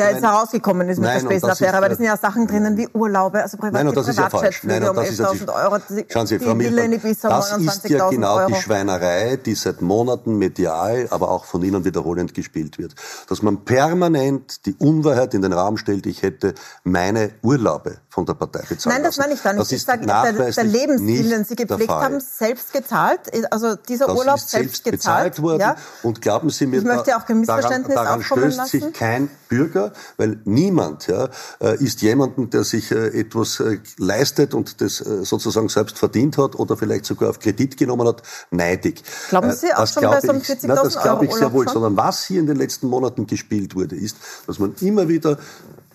der 0.00 0.12
jetzt 0.12 0.22
herausgekommen 0.22 0.88
ist 0.88 0.98
mit 0.98 1.08
nein, 1.08 1.20
der 1.20 1.26
Spesenaffäre. 1.26 1.76
Aber 1.76 1.88
da 1.88 1.94
sind 1.94 2.04
ja 2.04 2.16
Sachen 2.16 2.46
drinnen 2.46 2.76
wie 2.76 2.88
Urlaube, 2.92 3.42
also 3.42 3.56
Privat 3.56 3.74
nein, 3.74 3.88
und 3.88 3.96
das 3.96 4.08
ist 4.08 4.18
ja 4.18 4.30
falsch. 4.30 4.62
Nein, 4.64 4.88
um 4.88 4.96
11.000 4.96 5.64
Euro. 5.64 5.78
Die, 5.88 6.06
Schauen 6.08 6.26
Sie, 6.26 6.38
Frau 6.38 6.54
Milton, 6.54 6.90
das 6.90 7.04
ist 7.04 7.88
ja 7.88 8.08
genau 8.10 8.36
Euro. 8.36 8.48
die 8.48 8.54
Schweinerei, 8.54 9.36
die 9.36 9.54
seit 9.54 9.82
Monaten 9.82 10.36
medial, 10.36 11.06
aber 11.10 11.30
auch 11.30 11.44
von 11.44 11.62
Ihnen 11.62 11.84
wiederholend 11.84 12.34
gespielt 12.34 12.78
wird. 12.78 12.94
Dass 13.28 13.42
man 13.42 13.64
permanent 13.64 14.66
die 14.66 14.74
Unwahrheit 14.74 15.34
in 15.34 15.42
den 15.42 15.52
Raum 15.52 15.76
stellt, 15.76 16.06
ich 16.06 16.22
hätte 16.22 16.54
meine 16.84 17.30
Urlaube 17.42 17.98
von 18.08 18.26
der 18.26 18.34
Partei 18.34 18.64
bezahlt. 18.68 18.94
Nein, 18.94 19.04
das 19.04 19.18
meine 19.18 19.34
ich 19.34 19.42
gar 19.42 19.52
nicht. 19.52 19.60
Das 19.60 19.72
ich 19.72 19.82
sage, 19.82 20.06
der, 20.06 20.32
der 20.32 20.64
Lebensstil, 20.64 21.28
den 21.28 21.44
Sie 21.44 21.56
gepflegt 21.56 21.90
haben, 21.90 22.20
selbst 22.20 22.72
gezahlt. 22.72 23.20
Also 23.52 23.76
dieser 23.76 24.06
das 24.06 24.16
Urlaub 24.16 24.36
ist 24.36 24.50
selbst, 24.50 24.84
selbst 24.84 25.02
gezahlt 25.02 25.42
worden. 25.42 25.60
Ja? 25.60 25.76
Und 26.02 26.20
glauben 26.20 26.50
Sie 26.50 26.66
mir, 26.66 26.78
ich 26.78 26.84
möchte 26.84 27.16
auch 27.16 27.24
kein 27.24 27.40
Missverständnis 27.40 27.94
daran, 27.94 28.20
daran 28.20 28.22
stößt 28.22 28.56
lassen. 28.56 28.80
sich 28.80 28.92
kein 28.92 29.30
Bürger, 29.48 29.89
weil 30.16 30.40
niemand 30.44 31.06
ja, 31.06 31.28
äh, 31.60 31.82
ist 31.82 32.02
jemanden, 32.02 32.50
der 32.50 32.64
sich 32.64 32.90
äh, 32.90 33.08
etwas 33.08 33.60
äh, 33.60 33.78
leistet 33.98 34.54
und 34.54 34.80
das 34.80 34.96
sozusagen 34.96 35.68
selbst 35.68 35.98
verdient 35.98 36.38
hat 36.38 36.54
oder 36.54 36.76
vielleicht 36.76 37.04
sogar 37.04 37.30
auf 37.30 37.38
Kredit 37.38 37.76
genommen 37.76 38.06
hat, 38.06 38.22
neidig. 38.50 39.02
Glauben 39.28 39.52
Sie 39.52 39.72
auch 39.72 39.80
das 39.80 39.94
schon 39.94 40.02
bei 40.02 40.20
so 40.20 40.30
einem 40.30 40.40
40.000 40.40 40.70
Euro 40.70 40.84
Das 40.84 41.02
glaube 41.02 41.24
ich 41.26 41.34
sehr 41.34 41.52
wohl, 41.52 41.68
sondern 41.68 41.96
was 41.96 42.24
hier 42.24 42.40
in 42.40 42.46
den 42.46 42.56
letzten 42.56 42.88
Monaten 42.88 43.26
gespielt 43.26 43.74
wurde, 43.74 43.96
ist, 43.96 44.16
dass 44.46 44.58
man 44.58 44.74
immer 44.80 45.08
wieder 45.08 45.38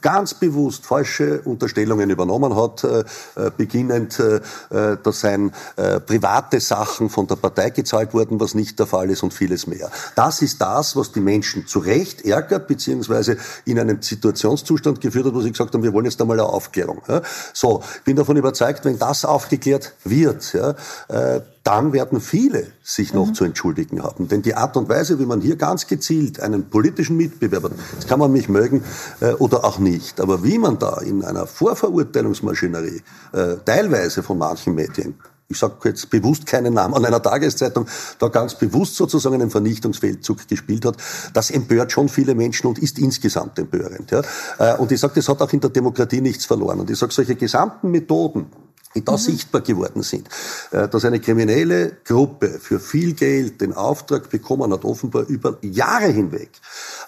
ganz 0.05 0.35
bewusst 0.35 0.85
falsche 0.85 1.41
Unterstellungen 1.41 2.11
übernommen 2.11 2.55
hat, 2.55 2.83
äh, 2.83 2.99
äh 2.99 3.51
beginnend, 3.57 4.19
äh, 4.19 4.35
äh, 4.69 4.97
dass 5.01 5.21
seien 5.21 5.51
äh, 5.77 5.99
private 5.99 6.59
Sachen 6.59 7.09
von 7.09 7.25
der 7.25 7.37
Partei 7.37 7.71
gezahlt 7.71 8.13
wurden, 8.13 8.39
was 8.39 8.53
nicht 8.53 8.77
der 8.77 8.85
Fall 8.85 9.09
ist 9.09 9.23
und 9.23 9.33
vieles 9.33 9.65
mehr. 9.65 9.89
Das 10.13 10.43
ist 10.43 10.61
das, 10.61 10.95
was 10.95 11.11
die 11.11 11.21
Menschen 11.21 11.65
zu 11.65 11.79
Recht 11.79 12.23
ärgert, 12.23 12.67
beziehungsweise 12.67 13.37
in 13.65 13.79
einen 13.79 14.03
Situationszustand 14.03 15.01
geführt 15.01 15.25
hat, 15.25 15.33
wo 15.33 15.41
sie 15.41 15.51
gesagt 15.51 15.73
haben, 15.73 15.81
wir 15.81 15.91
wollen 15.91 16.05
jetzt 16.05 16.21
einmal 16.21 16.39
eine 16.39 16.49
Aufklärung. 16.49 17.01
Ja? 17.07 17.23
So, 17.51 17.81
bin 18.03 18.15
davon 18.15 18.37
überzeugt, 18.37 18.85
wenn 18.85 18.99
das 18.99 19.25
aufgeklärt 19.25 19.93
wird, 20.03 20.53
ja, 20.53 20.75
äh, 21.07 21.41
dann 21.65 21.93
werden 21.93 22.21
viele 22.21 22.67
sich 22.83 23.13
noch 23.13 23.27
mhm. 23.27 23.33
zu 23.33 23.43
entschuldigen 23.43 24.03
haben. 24.03 24.27
Denn 24.27 24.43
die 24.43 24.53
Art 24.53 24.77
und 24.77 24.87
Weise, 24.87 25.19
wie 25.19 25.25
man 25.25 25.41
hier 25.41 25.55
ganz 25.55 25.87
gezielt 25.87 26.39
einen 26.39 26.69
politischen 26.69 27.17
Mitbewerber, 27.17 27.71
das 27.95 28.07
kann 28.07 28.19
man 28.19 28.31
mich 28.31 28.47
mögen 28.47 28.83
äh, 29.19 29.31
oder 29.33 29.65
auch 29.65 29.79
nicht, 29.79 30.21
aber 30.21 30.43
wie 30.43 30.59
man 30.59 30.77
da 30.77 30.99
in 30.99 31.23
einer 31.23 31.47
Vorverurteilungsmaschinerie 31.47 33.01
äh, 33.33 33.55
teilweise 33.65 34.21
von 34.21 34.37
manchen 34.37 34.75
Medien 34.75 35.15
ich 35.47 35.59
sage 35.59 35.75
jetzt 35.83 36.09
bewusst 36.09 36.47
keinen 36.47 36.73
Namen, 36.73 36.95
an 36.95 37.05
einer 37.05 37.21
Tageszeitung 37.21 37.85
da 38.17 38.29
ganz 38.29 38.55
bewusst 38.55 38.95
sozusagen 38.95 39.35
einen 39.35 39.51
Vernichtungsfeldzug 39.51 40.47
gespielt 40.47 40.85
hat, 40.85 40.97
das 41.33 41.51
empört 41.51 41.91
schon 41.91 42.09
viele 42.09 42.33
Menschen 42.33 42.65
und 42.65 42.79
ist 42.79 42.97
insgesamt 42.97 43.59
empörend. 43.59 44.09
Ja? 44.09 44.21
Äh, 44.57 44.77
und 44.77 44.91
ich 44.91 44.99
sage, 44.99 45.13
das 45.15 45.29
hat 45.29 45.41
auch 45.41 45.53
in 45.53 45.59
der 45.59 45.69
Demokratie 45.69 46.21
nichts 46.21 46.45
verloren. 46.45 46.79
Und 46.79 46.89
ich 46.89 46.97
sage, 46.97 47.13
solche 47.13 47.35
gesamten 47.35 47.91
Methoden, 47.91 48.47
die 48.95 49.03
da 49.03 49.13
mhm. 49.13 49.17
sichtbar 49.17 49.61
geworden 49.61 50.01
sind, 50.01 50.27
äh, 50.71 50.87
dass 50.87 51.05
eine 51.05 51.19
kriminelle 51.19 51.97
Gruppe 52.03 52.59
für 52.59 52.79
viel 52.79 53.13
Geld 53.13 53.61
den 53.61 53.73
Auftrag 53.73 54.29
bekommen 54.29 54.71
hat, 54.71 54.85
offenbar 54.85 55.25
über 55.27 55.57
Jahre 55.61 56.07
hinweg, 56.07 56.49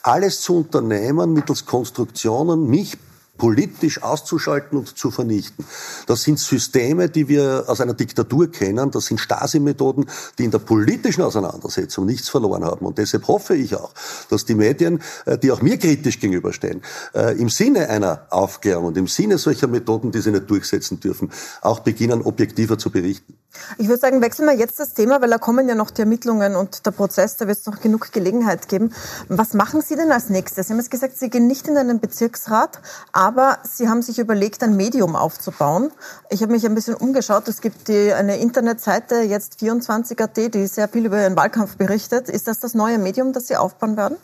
alles 0.04 0.42
zu 0.42 0.58
unternehmen 0.58 1.34
mittels 1.34 1.66
Konstruktionen, 1.66 2.68
mich 2.68 2.98
politisch 3.38 4.02
auszuschalten 4.02 4.78
und 4.78 4.98
zu 4.98 5.12
vernichten. 5.12 5.66
Das 6.06 6.24
sind 6.24 6.40
Systeme, 6.40 7.10
die 7.10 7.28
wir 7.28 7.66
aus 7.68 7.82
einer 7.82 7.94
Diktatur 7.94 8.52
kennen. 8.52 8.92
Das 8.92 9.06
sind 9.06 9.20
Stasi-Methoden, 9.20 10.06
die 10.38 10.46
in 10.46 10.52
der 10.52 10.60
politischen 10.60 11.22
Auseinandersetzung 11.22 12.06
nichts 12.06 12.30
verloren 12.30 12.66
haben. 12.66 12.86
Und 12.86 12.98
deshalb 12.98 13.28
hoffe 13.28 13.56
ich 13.56 13.76
auch, 13.76 13.94
dass 14.30 14.46
die 14.46 14.56
Medien, 14.56 15.02
äh, 15.26 15.38
die 15.38 15.52
auch 15.52 15.62
mir 15.62 15.78
kritisch 15.78 16.20
gegenüberstehen, 16.20 16.82
äh, 17.14 17.40
im 17.40 17.50
Sinne 17.50 17.90
einer 17.90 18.28
Aufklärung 18.30 18.86
und 18.86 18.98
im 18.98 19.08
Sinne 19.08 19.38
solcher 19.38 19.68
Methoden, 19.68 20.12
die 20.12 20.22
sie 20.22 20.32
nicht 20.32 20.50
durchsetzen 20.50 21.00
dürfen, 21.00 21.32
auch 21.62 21.80
beginnen, 21.80 22.22
objektiver 22.22 22.78
zu 22.78 22.90
berichten. 22.90 23.36
Ich 23.78 23.88
würde 23.88 24.00
sagen, 24.00 24.22
wechseln 24.22 24.48
wir 24.48 24.56
jetzt 24.56 24.80
das 24.80 24.94
Thema, 24.94 25.22
weil 25.22 25.30
da 25.30 25.38
kommen 25.38 25.68
ja 25.68 25.76
noch 25.76 25.92
die 25.92 26.02
Ermittlungen 26.02 26.56
und 26.56 26.86
der 26.86 26.92
Prozess, 26.92 27.38
da 27.38 27.48
wird 27.48 27.58
es 27.58 27.66
noch 27.66 27.80
genug 27.82 28.12
Gelegenheit 28.12 28.68
geben. 28.68 28.94
Was 29.30 29.54
machen 29.54 29.82
Sie 29.82 29.96
denn 29.96 30.12
als 30.12 30.30
nächstes? 30.30 30.68
Sie 30.68 30.74
haben 30.74 30.80
jetzt 30.80 30.92
gesagt, 30.92 31.18
Sie 31.18 31.30
gehen 31.30 31.48
nicht 31.48 31.68
in 31.68 31.78
einen 31.78 32.00
Bezirksrat, 32.00 32.80
aber 33.12 33.60
Sie 33.64 33.90
haben 33.90 34.02
sich 34.02 34.20
überlegt, 34.20 34.64
ein 34.64 34.76
Medium 34.76 35.16
aufzubauen. 35.16 35.92
Ich 36.30 36.42
habe 36.42 36.52
mich 36.52 36.66
ein 36.66 36.76
bisschen 36.76 36.96
umgeschaut. 36.96 37.48
Es 37.48 37.62
gibt 37.62 37.88
die, 37.88 38.14
eine 38.14 38.38
Internetseite, 38.38 39.22
jetzt 39.22 39.60
24.at, 39.60 40.54
die 40.54 40.68
sehr 40.68 40.88
viel 40.88 41.06
über 41.06 41.22
Ihren 41.22 41.36
Wahlkampf 41.36 41.78
berichtet. 41.78 42.30
Ist 42.30 42.48
das 42.48 42.60
das 42.60 42.74
neue 42.74 42.98
Medium, 42.98 43.34
das 43.34 43.48
Sie 43.48 43.56
aufbauen 43.56 43.98
werden? 43.98 44.18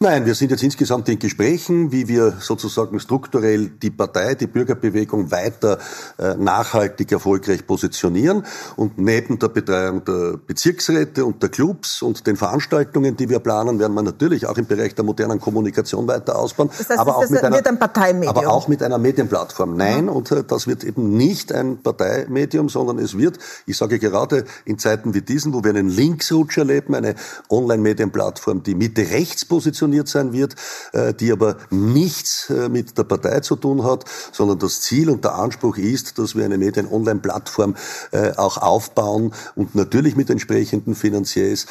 Nein, 0.00 0.26
wir 0.26 0.36
sind 0.36 0.52
jetzt 0.52 0.62
insgesamt 0.62 1.08
in 1.08 1.18
Gesprächen, 1.18 1.90
wie 1.90 2.06
wir 2.06 2.34
sozusagen 2.38 3.00
strukturell 3.00 3.66
die 3.66 3.90
Partei, 3.90 4.36
die 4.36 4.46
Bürgerbewegung 4.46 5.32
weiter 5.32 5.80
äh, 6.18 6.36
nachhaltig 6.36 7.10
erfolgreich 7.10 7.66
positionieren. 7.66 8.44
Und 8.76 8.96
neben 8.98 9.40
der 9.40 9.48
Betreuung 9.48 10.04
der 10.04 10.38
Bezirksräte 10.46 11.24
und 11.24 11.42
der 11.42 11.48
Clubs 11.48 12.00
und 12.00 12.28
den 12.28 12.36
Veranstaltungen, 12.36 13.16
die 13.16 13.28
wir 13.28 13.40
planen, 13.40 13.80
werden 13.80 13.94
wir 13.94 14.02
natürlich 14.02 14.46
auch 14.46 14.56
im 14.56 14.66
Bereich 14.66 14.94
der 14.94 15.04
modernen 15.04 15.40
Kommunikation 15.40 16.06
weiter 16.06 16.38
ausbauen. 16.38 16.68
Das 16.68 16.90
heißt, 16.90 17.00
aber, 17.00 17.16
auch 17.16 17.28
mit 17.28 17.42
einer, 17.42 17.56
ein 17.56 18.28
aber 18.28 18.48
auch 18.52 18.68
mit 18.68 18.84
einer 18.84 18.98
Medienplattform. 18.98 19.76
Nein, 19.76 20.04
mhm. 20.04 20.10
und 20.10 20.30
äh, 20.30 20.44
das 20.44 20.68
wird 20.68 20.84
eben 20.84 21.16
nicht 21.16 21.50
ein 21.52 21.82
Parteimedium, 21.82 22.68
sondern 22.68 23.00
es 23.00 23.18
wird, 23.18 23.40
ich 23.66 23.76
sage 23.76 23.98
gerade 23.98 24.44
in 24.64 24.78
Zeiten 24.78 25.12
wie 25.14 25.22
diesen, 25.22 25.54
wo 25.54 25.64
wir 25.64 25.70
einen 25.70 25.88
Linksrutsch 25.88 26.56
erleben, 26.56 26.94
eine 26.94 27.16
Online-Medienplattform, 27.50 28.62
die 28.62 28.76
Mitte-Rechts 28.76 29.44
positioniert 29.44 29.87
positioniert 29.88 30.08
sein 30.08 30.32
wird, 30.32 30.54
äh, 30.92 31.14
die 31.14 31.32
aber 31.32 31.56
nichts 31.70 32.50
äh, 32.50 32.68
mit 32.68 32.96
der 32.98 33.04
Partei 33.04 33.40
zu 33.40 33.56
tun 33.56 33.84
hat, 33.84 34.04
sondern 34.32 34.58
das 34.58 34.80
Ziel 34.80 35.10
und 35.10 35.24
der 35.24 35.34
Anspruch 35.34 35.78
ist, 35.78 36.18
dass 36.18 36.34
wir 36.34 36.44
eine 36.44 36.58
Medien-Online-Plattform 36.58 37.74
äh, 38.12 38.32
auch 38.36 38.58
aufbauen 38.58 39.32
und 39.54 39.74
natürlich 39.74 40.16
mit 40.16 40.30
entsprechenden 40.30 40.94
Finanziers, 40.94 41.66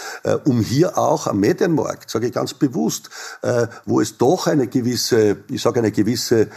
um 0.46 0.62
hier 0.62 0.98
auch 0.98 1.28
am 1.28 1.40
Medienmarkt, 1.40 2.10
sage 2.10 2.28
ich 2.28 2.34
ganz 2.34 2.54
bewusst, 2.54 3.10
wo 3.86 4.02
es 4.02 4.18
doch 4.18 4.48
eine 4.48 4.68
gewisse, 4.68 5.38
ich 5.50 5.62
sage 5.62 5.80
eine 5.80 5.92
gewisse 5.92 6.48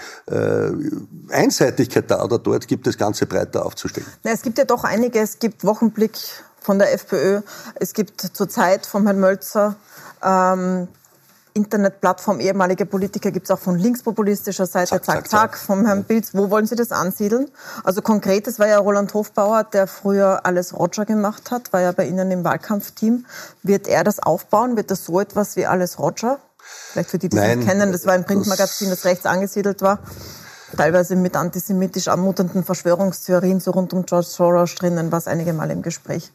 Einseitigkeit 1.29 2.11
da 2.11 2.25
oder 2.25 2.39
dort 2.39 2.67
gibt, 2.69 2.87
das 2.87 2.97
Ganze 2.97 3.27
breiter 3.27 3.65
aufzustellen. 3.65 4.07
Na, 4.25 4.33
es 4.33 4.43
gibt 4.43 4.59
ja 4.59 4.65
doch 4.65 4.85
einige, 4.85 5.21
es 5.21 5.39
gibt 5.39 5.65
Wochenblick 5.65 6.13
von 6.61 6.79
der 6.79 6.93
FPÖ, 6.93 7.41
es 7.77 7.93
gibt 7.93 8.21
zurzeit 8.21 8.87
vom 8.87 9.05
Herrn 9.05 9.21
Mölzer 9.21 9.77
ähm, 10.23 10.89
Internetplattform 11.65 12.41
ehemalige 12.41 12.87
Politiker 12.87 13.31
gibt 13.31 13.45
es 13.45 13.51
auch 13.51 13.59
von 13.59 13.79
linkspopulistischer 13.79 14.67
Seite, 14.67 14.91
zack, 14.91 15.05
zack, 15.05 15.29
zack, 15.29 15.59
vom 15.59 15.85
Herrn 15.85 16.05
Pilz. 16.05 16.31
Wo 16.33 16.51
wollen 16.51 16.67
Sie 16.67 16.77
das 16.77 16.91
ansiedeln? 16.91 17.51
Also 17.85 18.03
konkret, 18.03 18.47
das 18.47 18.59
war 18.59 18.67
ja 18.67 18.79
Roland 18.79 19.13
Hofbauer, 19.13 19.65
der 19.65 19.87
früher 19.87 20.41
alles 20.45 20.79
Roger 20.79 21.05
gemacht 21.05 21.51
hat, 21.51 21.73
war 21.73 21.81
ja 21.81 21.93
bei 21.93 22.07
Ihnen 22.07 22.31
im 22.31 22.45
Wahlkampfteam. 22.45 23.27
Wird 23.63 23.89
er 23.89 24.05
das 24.05 24.21
aufbauen? 24.21 24.77
Wird 24.77 24.91
das 24.91 25.05
so 25.05 25.21
etwas 25.21 25.57
wie 25.57 25.67
alles 25.67 25.99
Roger? 25.99 26.39
Vielleicht 26.93 27.11
für 27.11 27.19
die, 27.19 27.29
die 27.29 27.37
es 27.37 27.57
nicht 27.57 27.69
kennen, 27.69 27.93
das 27.93 28.07
war 28.07 28.15
ein 28.15 28.25
Printmagazin, 28.25 28.91
das 28.91 29.05
rechts 29.05 29.27
angesiedelt 29.27 29.83
war 29.83 29.99
teilweise 30.77 31.17
mit 31.17 31.37
antisemitisch 31.37 32.07
anmutenden 32.09 32.65
Verschwörungstheorien 32.65 33.59
so 33.59 33.73
rund 33.73 33.93
um 33.93 34.07
George 34.07 34.29
Soros 34.29 34.75
drinnen, 34.77 35.11
war 35.11 35.19
es 35.19 35.27
einige 35.27 35.53
Mal 35.53 35.71
im 35.71 35.83
Gespräch. 35.83 36.31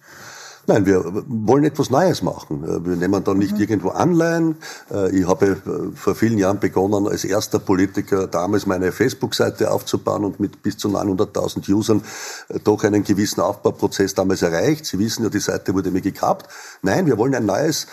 Nein, 0.67 0.86
wir 0.88 1.04
wollen 1.28 1.63
etwas 1.63 1.91
Neues 1.91 2.23
machen. 2.23 2.63
Wir 2.86 2.95
nehmen 2.95 3.23
da 3.23 3.34
nicht 3.36 3.54
mhm. 3.54 3.62
irgendwo 3.62 3.89
Anleihen. 3.89 4.58
Äh, 4.91 5.15
ich 5.15 5.28
habe 5.28 5.45
äh, 5.45 5.95
vor 5.95 6.15
vielen 6.15 6.39
Jahren 6.39 6.60
begonnen, 6.60 7.08
als 7.08 7.23
erster 7.23 7.60
Politiker 7.60 8.25
damals 8.28 8.65
meine 8.65 8.91
Facebook-Seite 8.91 9.69
aufzubauen 9.69 10.25
und 10.25 10.39
mit 10.39 10.63
bis 10.63 10.78
zu 10.78 10.88
900.000 10.89 11.71
Usern 11.71 12.01
äh, 12.49 12.60
doch 12.63 12.84
einen 12.84 13.04
gewissen 13.04 13.41
Aufbauprozess 13.41 14.15
damals 14.15 14.41
erreicht. 14.41 14.86
Sie 14.86 14.97
wissen 14.97 15.23
ja, 15.23 15.30
die 15.30 15.39
Seite 15.39 15.75
wurde 15.75 15.91
mir 15.91 16.01
gekappt. 16.01 16.47
Nein, 16.82 17.06
wir 17.06 17.19
wollen 17.19 17.36
ein 17.36 17.45
neues 17.45 17.86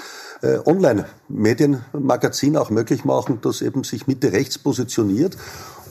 äh, 0.42 0.58
Online-Medienmagazin 0.64 2.56
auch 2.56 2.70
möglich 2.70 3.04
machen, 3.04 3.40
das 3.42 3.60
eben 3.60 3.84
sich 3.84 4.06
Mitte 4.06 4.32
rechts 4.32 4.58
positioniert 4.58 5.36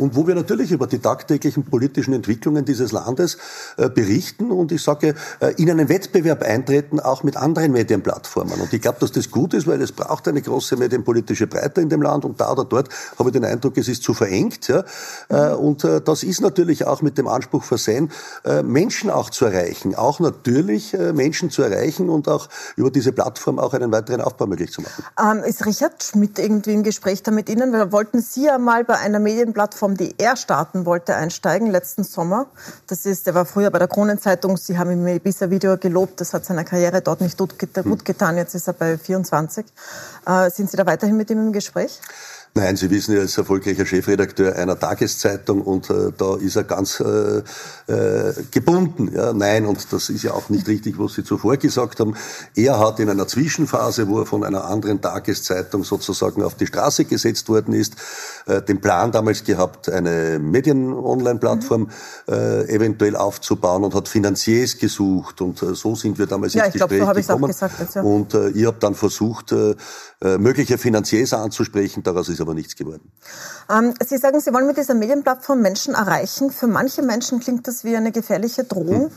und 0.02 0.16
wo 0.16 0.28
wir 0.28 0.34
natürlich 0.34 0.72
über 0.72 0.88
die 0.88 1.00
tagtäglichen 1.00 1.64
politischen 1.64 2.14
Entwicklungen 2.14 2.66
dieses 2.66 2.92
Landes 2.92 3.38
äh, 3.78 3.88
berichten 3.88 4.52
und 4.52 4.72
ich 4.72 4.82
sage, 4.82 5.14
äh, 5.40 5.54
in 5.58 5.70
einen 5.70 5.90
Wettbewerb 5.90 6.42
eintreten, 6.42 7.00
auch 7.00 7.24
mit 7.24 7.38
anderen 7.38 7.72
Medienplattformen. 7.72 8.60
Und 8.60 8.74
ich 8.74 8.82
glaube, 8.82 8.98
dass 9.00 9.12
das 9.12 9.30
gut 9.30 9.54
ist, 9.54 9.68
weil 9.68 9.80
es 9.82 9.92
braucht 9.92 10.28
eine 10.28 10.42
große 10.42 10.76
medienpolitische 10.76 11.46
Breite 11.46 11.82
in 11.82 11.90
dem 11.90 12.02
Land 12.02 12.26
und 12.26 12.42
da 12.42 12.52
oder 12.52 12.66
dort 12.66 12.90
habe 13.20 13.30
ich 13.30 13.34
den 13.34 13.46
Eindruck, 13.46 13.78
es 13.78 13.88
ist 13.88 14.02
zu 14.02 14.16
verengt. 14.16 14.68
Ja? 14.70 14.84
Äh, 15.30 15.54
und 15.54 15.84
äh, 15.84 16.02
das 16.02 16.24
ist 16.24 16.42
natürlich 16.42 16.88
auch 16.88 17.04
mit 17.04 17.20
dem 17.20 17.28
Anspruch 17.28 17.64
versehen, 17.64 18.12
äh, 18.44 18.64
Menschen 18.64 19.12
auch 19.12 19.30
zu 19.30 19.46
erreichen, 19.46 19.94
auch 19.94 20.20
natürlich 20.20 20.94
Menschen 21.14 21.52
zu 21.52 21.62
erreichen 21.62 22.10
und 22.10 22.28
auch 22.28 22.50
über 22.76 22.90
diese 22.90 23.12
Plattform 23.12 23.60
auch 23.60 23.74
einen 23.74 23.92
weiteren 23.92 24.22
Aufbau 24.22 24.48
möglich 24.48 24.72
zu 24.72 24.82
machen. 24.82 25.04
Ähm, 25.20 25.44
ist 25.44 25.66
Richard 25.66 26.04
Schmidt 26.04 26.40
irgendwie 26.40 26.74
im 26.74 26.84
Gespräch 26.84 27.22
da 27.24 27.32
mit 27.32 27.50
Ihnen? 27.50 27.92
Wollten 27.92 28.22
Sie 28.22 28.46
ja 28.46 28.58
mal 28.58 28.84
bei 28.84 28.98
einer 28.98 29.20
Medienplattform 29.20 29.91
Plattform, 29.92 29.98
die 29.98 30.16
er 30.18 30.36
starten 30.36 30.86
wollte, 30.86 31.16
einsteigen 31.16 31.70
letzten 31.70 32.04
Sommer. 32.04 32.48
Das 32.88 33.06
ist, 33.06 33.28
er 33.28 33.36
war 33.36 33.46
früher 33.46 33.70
bei 33.72 33.80
der 33.80 33.88
Kronenzeitung. 33.88 34.58
Sie 34.58 34.78
haben 34.78 34.92
ihm 34.92 35.20
bisher 35.20 35.50
Video 35.50 35.78
gelobt. 35.78 36.22
Das 36.22 36.34
hat 36.34 36.46
seiner 36.46 36.64
Karriere 36.64 37.02
dort 37.02 37.22
nicht 37.22 37.38
gut 37.38 37.58
getan. 38.06 38.38
Jetzt 38.38 38.56
ist 38.56 38.68
er 38.68 38.74
bei 38.74 38.98
24. 38.98 39.66
Äh, 40.26 40.50
sind 40.50 40.70
Sie 40.70 40.78
da 40.78 40.86
weiterhin 40.86 41.18
mit 41.18 41.30
ihm 41.30 41.40
im 41.40 41.54
Gespräch? 41.54 42.00
Nein, 42.54 42.76
Sie 42.76 42.90
wissen, 42.90 43.16
er 43.16 43.24
ist 43.24 43.38
erfolgreicher 43.38 43.86
Chefredakteur 43.86 44.58
einer 44.58 44.78
Tageszeitung 44.78 45.62
und 45.62 45.90
äh, 45.90 46.12
da 46.18 46.36
ist 46.36 46.58
er 46.58 46.66
ganz 46.66 47.00
äh, 47.00 47.44
äh, 47.88 48.34
gebunden. 48.52 49.10
Ja, 49.16 49.32
nein, 49.32 49.66
und 49.66 49.94
das 49.94 50.10
ist 50.10 50.24
ja 50.24 50.34
auch 50.34 50.50
nicht 50.50 50.68
richtig, 50.68 51.00
was 51.00 51.14
Sie 51.14 51.24
zuvor 51.24 51.56
gesagt 51.56 52.02
haben. 52.02 52.14
Er 52.54 52.78
hat 52.78 53.00
in 53.00 53.10
einer 53.10 53.26
Zwischenphase, 53.26 54.10
wo 54.10 54.20
er 54.20 54.26
von 54.26 54.44
einer 54.44 54.66
anderen 54.66 55.00
Tageszeitung 55.00 55.86
sozusagen 55.86 56.44
auf 56.44 56.56
die 56.56 56.68
Straße 56.68 57.06
gesetzt 57.06 57.48
worden 57.48 57.74
ist, 57.74 57.96
äh, 58.48 58.62
den 58.62 58.82
Plan 58.82 59.14
damals 59.14 59.46
gehabt, 59.46 59.88
eine 59.88 60.38
Medien-Online-Plattform 60.38 61.84
mhm. 61.84 62.34
äh, 62.34 62.64
eventuell 62.66 63.16
aufzubauen 63.16 63.86
und 63.86 63.96
hat 63.96 64.10
Finanziers 64.10 64.78
gesucht 64.78 65.40
und 65.40 65.64
äh, 65.64 65.74
so 65.74 65.96
sind 65.96 66.20
wir 66.20 66.26
damals 66.26 66.54
ja, 66.54 66.66
ins 66.66 66.74
Gespräch 66.74 67.00
glaub, 67.00 67.16
so 67.16 67.22
gekommen. 67.22 67.48
Gesagt, 67.48 67.96
ja. 67.96 68.02
Und 68.02 68.34
äh, 68.34 68.50
ich 68.50 68.66
habe 68.66 68.78
dann 68.82 68.94
versucht, 68.94 69.54
äh, 69.54 69.76
äh, 70.24 70.38
mögliche 70.38 70.78
Finanziers 70.78 71.34
anzusprechen. 71.34 72.04
Daraus 72.04 72.30
ist 72.30 72.41
aber 72.42 72.54
nichts 72.54 72.76
geworden. 72.76 73.12
Ähm, 73.70 73.94
Sie 74.04 74.18
sagen, 74.18 74.40
Sie 74.40 74.54
wollen 74.54 74.68
mit 74.68 74.78
dieser 74.78 74.94
Medienplattform 74.94 75.62
Menschen 75.62 75.94
erreichen. 75.94 76.52
Für 76.52 76.68
manche 76.68 77.02
Menschen 77.02 77.40
klingt 77.40 77.68
das 77.68 77.84
wie 77.84 77.96
eine 77.96 78.12
gefährliche 78.12 78.64
Drohung. 78.64 79.06
Hm. 79.06 79.12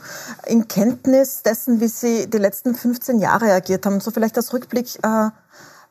In 0.46 0.68
Kenntnis 0.68 1.42
dessen, 1.42 1.80
wie 1.80 1.88
Sie 1.88 2.28
die 2.28 2.38
letzten 2.38 2.74
15 2.74 3.18
Jahre 3.18 3.52
agiert 3.52 3.86
haben, 3.86 4.00
so 4.00 4.10
vielleicht 4.10 4.36
als 4.36 4.52
Rückblick. 4.52 4.98
Äh, 5.02 5.30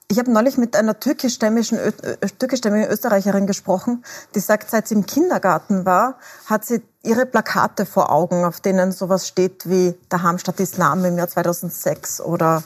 ich 0.10 0.19
habe 0.19 0.32
neulich 0.32 0.58
mit 0.58 0.76
einer 0.76 1.00
türkischstämmigen, 1.00 1.80
türkischstämmigen 2.38 2.88
Österreicherin 2.88 3.48
gesprochen, 3.48 4.04
die 4.36 4.41
sagt, 4.41 4.69
seit 4.69 4.88
sie 4.88 4.96
im 4.96 5.06
Kindergarten 5.06 5.86
war, 5.86 6.19
hat 6.46 6.65
sie 6.65 6.84
ihre 7.04 7.26
Plakate 7.26 7.86
vor 7.86 8.12
Augen, 8.12 8.46
auf 8.46 8.60
denen 8.60 8.91
sowas 8.91 9.28
steht 9.28 9.67
wie 9.67 9.96
der 10.12 10.22
Hamstadt 10.22 10.60
Islam 10.60 11.04
im 11.04 11.17
Jahr 11.17 11.30
2006 11.30 12.22
oder 12.22 12.63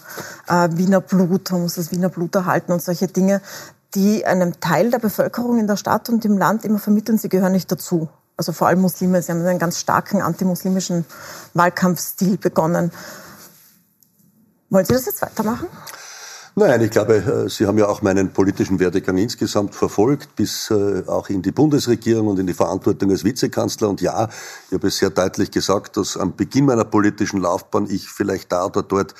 äh, 0.48 0.68
Wiener 0.74 1.00
Blut, 1.00 1.52
man 1.52 1.62
muss 1.62 1.76
das 1.76 1.92
Wiener 1.92 2.10
Blut 2.10 2.36
erhalten 2.36 2.72
und 2.72 2.82
solche 2.82 3.08
Dinge 3.08 3.42
die 3.98 4.28
einem 4.28 4.60
Teil 4.60 4.92
der 4.92 5.00
Bevölkerung 5.00 5.58
in 5.58 5.66
der 5.66 5.76
Stadt 5.76 6.08
und 6.08 6.24
im 6.24 6.38
Land 6.38 6.64
immer 6.64 6.78
vermitteln, 6.78 7.18
sie 7.18 7.30
gehören 7.30 7.52
nicht 7.52 7.72
dazu. 7.72 8.08
Also 8.38 8.52
vor 8.52 8.68
allem 8.68 8.82
Muslime, 8.82 9.20
sie 9.24 9.32
haben 9.32 9.44
einen 9.44 9.58
ganz 9.58 9.80
starken 9.80 10.22
antimuslimischen 10.22 11.04
Wahlkampfstil 11.56 12.38
begonnen. 12.38 12.92
Wollen 14.70 14.86
Sie 14.86 14.94
das 14.94 15.08
jetzt 15.08 15.24
weitermachen? 15.24 15.66
Nein, 16.54 16.82
ich 16.82 16.92
glaube, 16.92 17.16
äh, 17.16 17.50
Sie 17.50 17.66
haben 17.66 17.80
ja 17.80 17.88
auch 17.88 18.04
meinen 18.04 18.34
politischen 18.34 18.80
Werdegang 18.80 19.18
insgesamt 19.18 19.74
verfolgt, 19.74 20.36
bis 20.36 20.70
äh, 20.70 21.04
auch 21.08 21.30
in 21.30 21.42
die 21.42 21.52
Bundesregierung 21.52 22.28
und 22.28 22.38
in 22.38 22.46
die 22.46 22.54
Verantwortung 22.54 23.10
als 23.10 23.24
Vizekanzler. 23.24 23.90
Und 23.90 24.02
ja, 24.02 24.30
ich 24.68 24.74
habe 24.76 24.88
es 24.88 24.98
sehr 24.98 25.10
deutlich 25.10 25.50
gesagt, 25.50 25.98
dass 25.98 26.18
am 26.18 26.36
Beginn 26.36 26.66
meiner 26.66 26.86
politischen 26.86 27.42
Laufbahn 27.42 27.88
ich 27.90 28.08
vielleicht 28.10 28.52
da 28.52 28.66
oder 28.66 28.84
dort 28.84 29.16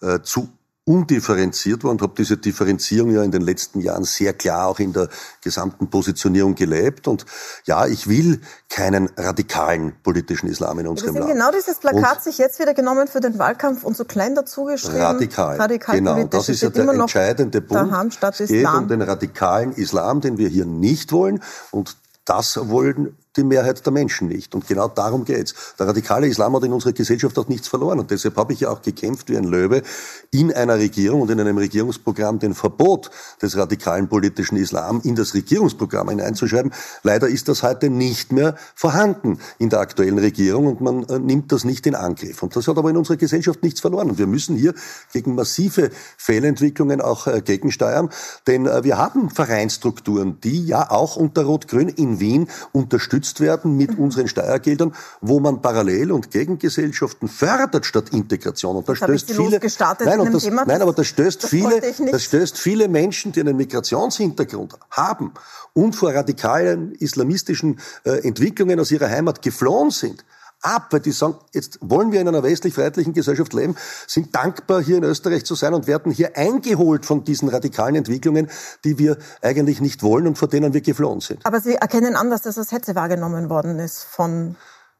äh, 0.00 0.20
zu 0.22 0.48
undifferenziert 0.88 1.82
war 1.82 1.90
und 1.90 2.00
habe 2.00 2.14
diese 2.16 2.36
Differenzierung 2.36 3.10
ja 3.10 3.24
in 3.24 3.32
den 3.32 3.42
letzten 3.42 3.80
Jahren 3.80 4.04
sehr 4.04 4.32
klar 4.32 4.68
auch 4.68 4.78
in 4.78 4.92
der 4.92 5.08
gesamten 5.42 5.90
Positionierung 5.90 6.54
gelebt. 6.54 7.08
Und 7.08 7.26
ja, 7.64 7.86
ich 7.86 8.08
will 8.08 8.40
keinen 8.68 9.10
radikalen 9.16 9.96
politischen 10.04 10.48
Islam 10.48 10.78
in 10.78 10.86
unserem 10.86 11.16
Land. 11.16 11.32
Genau 11.32 11.50
dieses 11.50 11.80
Plakat 11.80 12.18
und 12.18 12.22
sich 12.22 12.38
jetzt 12.38 12.60
wieder 12.60 12.72
genommen 12.72 13.08
für 13.08 13.18
den 13.18 13.36
Wahlkampf 13.36 13.82
und 13.82 13.96
so 13.96 14.04
klein 14.04 14.36
dazu 14.36 14.64
geschrieben. 14.64 14.98
Radikal. 14.98 15.56
radikal 15.56 15.96
genau, 15.96 16.22
das 16.24 16.48
ist 16.48 16.62
ja 16.62 16.70
der 16.70 16.88
entscheidende 16.88 17.60
Punkt. 17.62 17.92
Es 18.38 18.48
geht 18.48 18.68
um 18.68 18.86
den 18.86 19.02
radikalen 19.02 19.72
Islam, 19.72 20.20
den 20.20 20.38
wir 20.38 20.48
hier 20.48 20.66
nicht 20.66 21.10
wollen. 21.10 21.42
Und 21.72 21.96
das 22.24 22.68
wollen 22.68 23.16
die 23.36 23.44
Mehrheit 23.44 23.84
der 23.84 23.92
Menschen 23.92 24.28
nicht. 24.28 24.54
Und 24.54 24.66
genau 24.66 24.88
darum 24.88 25.24
geht's. 25.24 25.54
Der 25.78 25.88
radikale 25.88 26.26
Islam 26.26 26.56
hat 26.56 26.64
in 26.64 26.72
unserer 26.72 26.92
Gesellschaft 26.92 27.38
auch 27.38 27.48
nichts 27.48 27.68
verloren. 27.68 27.98
Und 27.98 28.10
deshalb 28.10 28.36
habe 28.36 28.52
ich 28.52 28.60
ja 28.60 28.70
auch 28.70 28.82
gekämpft 28.82 29.28
wie 29.28 29.36
ein 29.36 29.44
Löwe 29.44 29.82
in 30.30 30.52
einer 30.52 30.76
Regierung 30.76 31.20
und 31.20 31.30
in 31.30 31.40
einem 31.40 31.58
Regierungsprogramm 31.58 32.38
den 32.38 32.54
Verbot 32.54 33.10
des 33.42 33.56
radikalen 33.56 34.08
politischen 34.08 34.56
Islam 34.56 35.00
in 35.04 35.14
das 35.14 35.34
Regierungsprogramm 35.34 36.08
hineinzuschreiben. 36.08 36.72
Leider 37.02 37.28
ist 37.28 37.48
das 37.48 37.62
heute 37.62 37.90
nicht 37.90 38.32
mehr 38.32 38.56
vorhanden 38.74 39.38
in 39.58 39.70
der 39.70 39.80
aktuellen 39.80 40.18
Regierung 40.18 40.66
und 40.66 40.80
man 40.80 41.04
äh, 41.04 41.18
nimmt 41.18 41.52
das 41.52 41.64
nicht 41.64 41.86
in 41.86 41.94
Angriff. 41.94 42.42
Und 42.42 42.56
das 42.56 42.66
hat 42.68 42.78
aber 42.78 42.90
in 42.90 42.96
unserer 42.96 43.16
Gesellschaft 43.16 43.62
nichts 43.62 43.80
verloren. 43.80 44.10
Und 44.10 44.18
wir 44.18 44.26
müssen 44.26 44.56
hier 44.56 44.74
gegen 45.12 45.34
massive 45.34 45.90
Fehlentwicklungen 46.16 47.00
auch 47.00 47.26
äh, 47.26 47.42
gegensteuern, 47.42 48.10
denn 48.46 48.66
äh, 48.66 48.84
wir 48.84 48.98
haben 48.98 49.30
Vereinsstrukturen, 49.30 50.40
die 50.40 50.64
ja 50.64 50.90
auch 50.90 51.16
unter 51.16 51.44
Rot-Grün 51.44 51.88
in 51.88 52.20
Wien 52.20 52.48
unterstützen 52.72 53.25
unterstützt 53.26 53.40
werden 53.40 53.76
mit 53.76 53.96
mhm. 53.96 54.04
unseren 54.04 54.28
Steuergeldern, 54.28 54.94
wo 55.20 55.40
man 55.40 55.60
Parallel- 55.60 56.12
und 56.12 56.30
Gegengesellschaften 56.30 57.28
fördert 57.28 57.86
statt 57.86 58.10
Integration. 58.10 58.76
Und 58.76 58.88
das, 58.88 59.00
das 59.00 59.20
stößt 59.20 59.30
viele, 59.32 59.60
nein, 60.04 60.20
und 60.20 60.34
das, 60.34 60.42
Thema, 60.44 60.64
nein, 60.66 60.82
aber 60.82 60.92
das 60.92 61.06
stößt 61.08 61.44
das 61.44 61.50
viele, 61.50 61.80
das 62.10 62.22
stößt 62.24 62.58
viele 62.58 62.88
Menschen, 62.88 63.32
die 63.32 63.40
einen 63.40 63.56
Migrationshintergrund 63.56 64.74
haben 64.90 65.32
und 65.72 65.94
vor 65.94 66.14
radikalen 66.14 66.92
islamistischen 66.92 67.80
äh, 68.04 68.26
Entwicklungen 68.26 68.78
aus 68.80 68.90
ihrer 68.90 69.08
Heimat 69.08 69.42
geflohen 69.42 69.90
sind 69.90 70.24
ab, 70.62 70.88
weil 70.90 71.00
die 71.00 71.12
sagen, 71.12 71.36
jetzt 71.52 71.78
wollen 71.80 72.12
wir 72.12 72.20
in 72.20 72.28
einer 72.28 72.42
westlich-freiheitlichen 72.42 73.12
Gesellschaft 73.12 73.52
leben, 73.52 73.76
sind 74.06 74.34
dankbar, 74.34 74.82
hier 74.82 74.96
in 74.96 75.04
Österreich 75.04 75.44
zu 75.44 75.54
sein 75.54 75.74
und 75.74 75.86
werden 75.86 76.12
hier 76.12 76.36
eingeholt 76.36 77.06
von 77.06 77.24
diesen 77.24 77.48
radikalen 77.48 77.94
Entwicklungen, 77.94 78.50
die 78.84 78.98
wir 78.98 79.18
eigentlich 79.42 79.80
nicht 79.80 80.02
wollen 80.02 80.26
und 80.26 80.38
vor 80.38 80.48
denen 80.48 80.74
wir 80.74 80.80
geflohen 80.80 81.20
sind. 81.20 81.44
Aber 81.44 81.60
Sie 81.60 81.74
erkennen 81.74 82.16
an, 82.16 82.30
dass 82.30 82.42
das 82.42 82.58
als 82.58 82.72
Hetze 82.72 82.94
wahrgenommen 82.94 83.48
worden 83.48 83.78
ist 83.78 84.04
von 84.04 84.56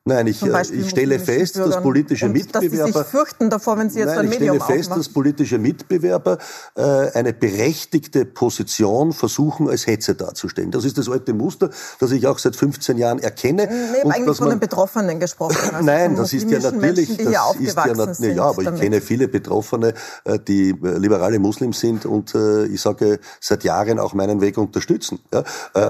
Nein, 0.08 0.28
ich, 0.28 0.40
äh, 0.40 0.62
ich 0.72 0.88
stelle 0.88 1.18
fest, 1.18 1.58
dass 1.58 1.82
politische 1.82 2.28
Mitbewerber. 2.28 2.76
Dass 2.76 2.86
sie 2.86 2.92
sich 2.92 3.06
fürchten 3.06 3.50
davor, 3.50 3.76
wenn 3.76 3.90
sie 3.90 3.98
jetzt 3.98 4.10
nein, 4.10 4.20
ein 4.20 4.28
Medium 4.28 4.56
Ich 4.56 4.62
stelle 4.62 4.78
fest, 4.78 4.90
aufmachen. 4.90 5.02
dass 5.02 5.12
politische 5.12 5.58
Mitbewerber 5.58 6.38
äh, 6.76 6.82
eine 7.10 7.32
berechtigte 7.32 8.24
Position 8.24 9.12
versuchen, 9.12 9.68
als 9.68 9.88
Hetze 9.88 10.14
darzustellen. 10.14 10.70
Das 10.70 10.84
ist 10.84 10.96
das 10.96 11.08
alte 11.08 11.34
Muster, 11.34 11.70
das 11.98 12.12
ich 12.12 12.24
auch 12.28 12.38
seit 12.38 12.54
15 12.54 12.98
Jahren 12.98 13.18
erkenne. 13.18 13.64
Ich 13.64 14.04
habe 14.04 14.14
eigentlich 14.14 14.36
von 14.36 14.50
den 14.50 14.60
Betroffenen 14.60 15.18
gesprochen. 15.18 15.56
Also 15.76 15.84
nein, 15.84 16.16
das 16.16 16.32
ist 16.32 16.48
ja 16.48 16.60
natürlich. 16.60 17.08
Menschen, 17.08 17.32
das 17.32 17.56
ist 17.56 17.76
ja, 17.76 18.14
na, 18.20 18.26
ja, 18.28 18.42
aber 18.44 18.62
ich 18.62 18.80
kenne 18.80 19.00
viele 19.00 19.26
Betroffene, 19.28 19.94
äh, 20.24 20.38
die 20.38 20.70
äh, 20.70 20.98
liberale 20.98 21.38
Muslims 21.38 21.80
sind 21.80 22.06
und 22.06 22.34
äh, 22.34 22.66
ich 22.66 22.80
sage 22.80 23.18
seit 23.40 23.64
Jahren 23.64 23.98
auch 23.98 24.14
meinen 24.14 24.40
Weg 24.40 24.56
unterstützen. 24.56 25.18
Ja? 25.32 25.42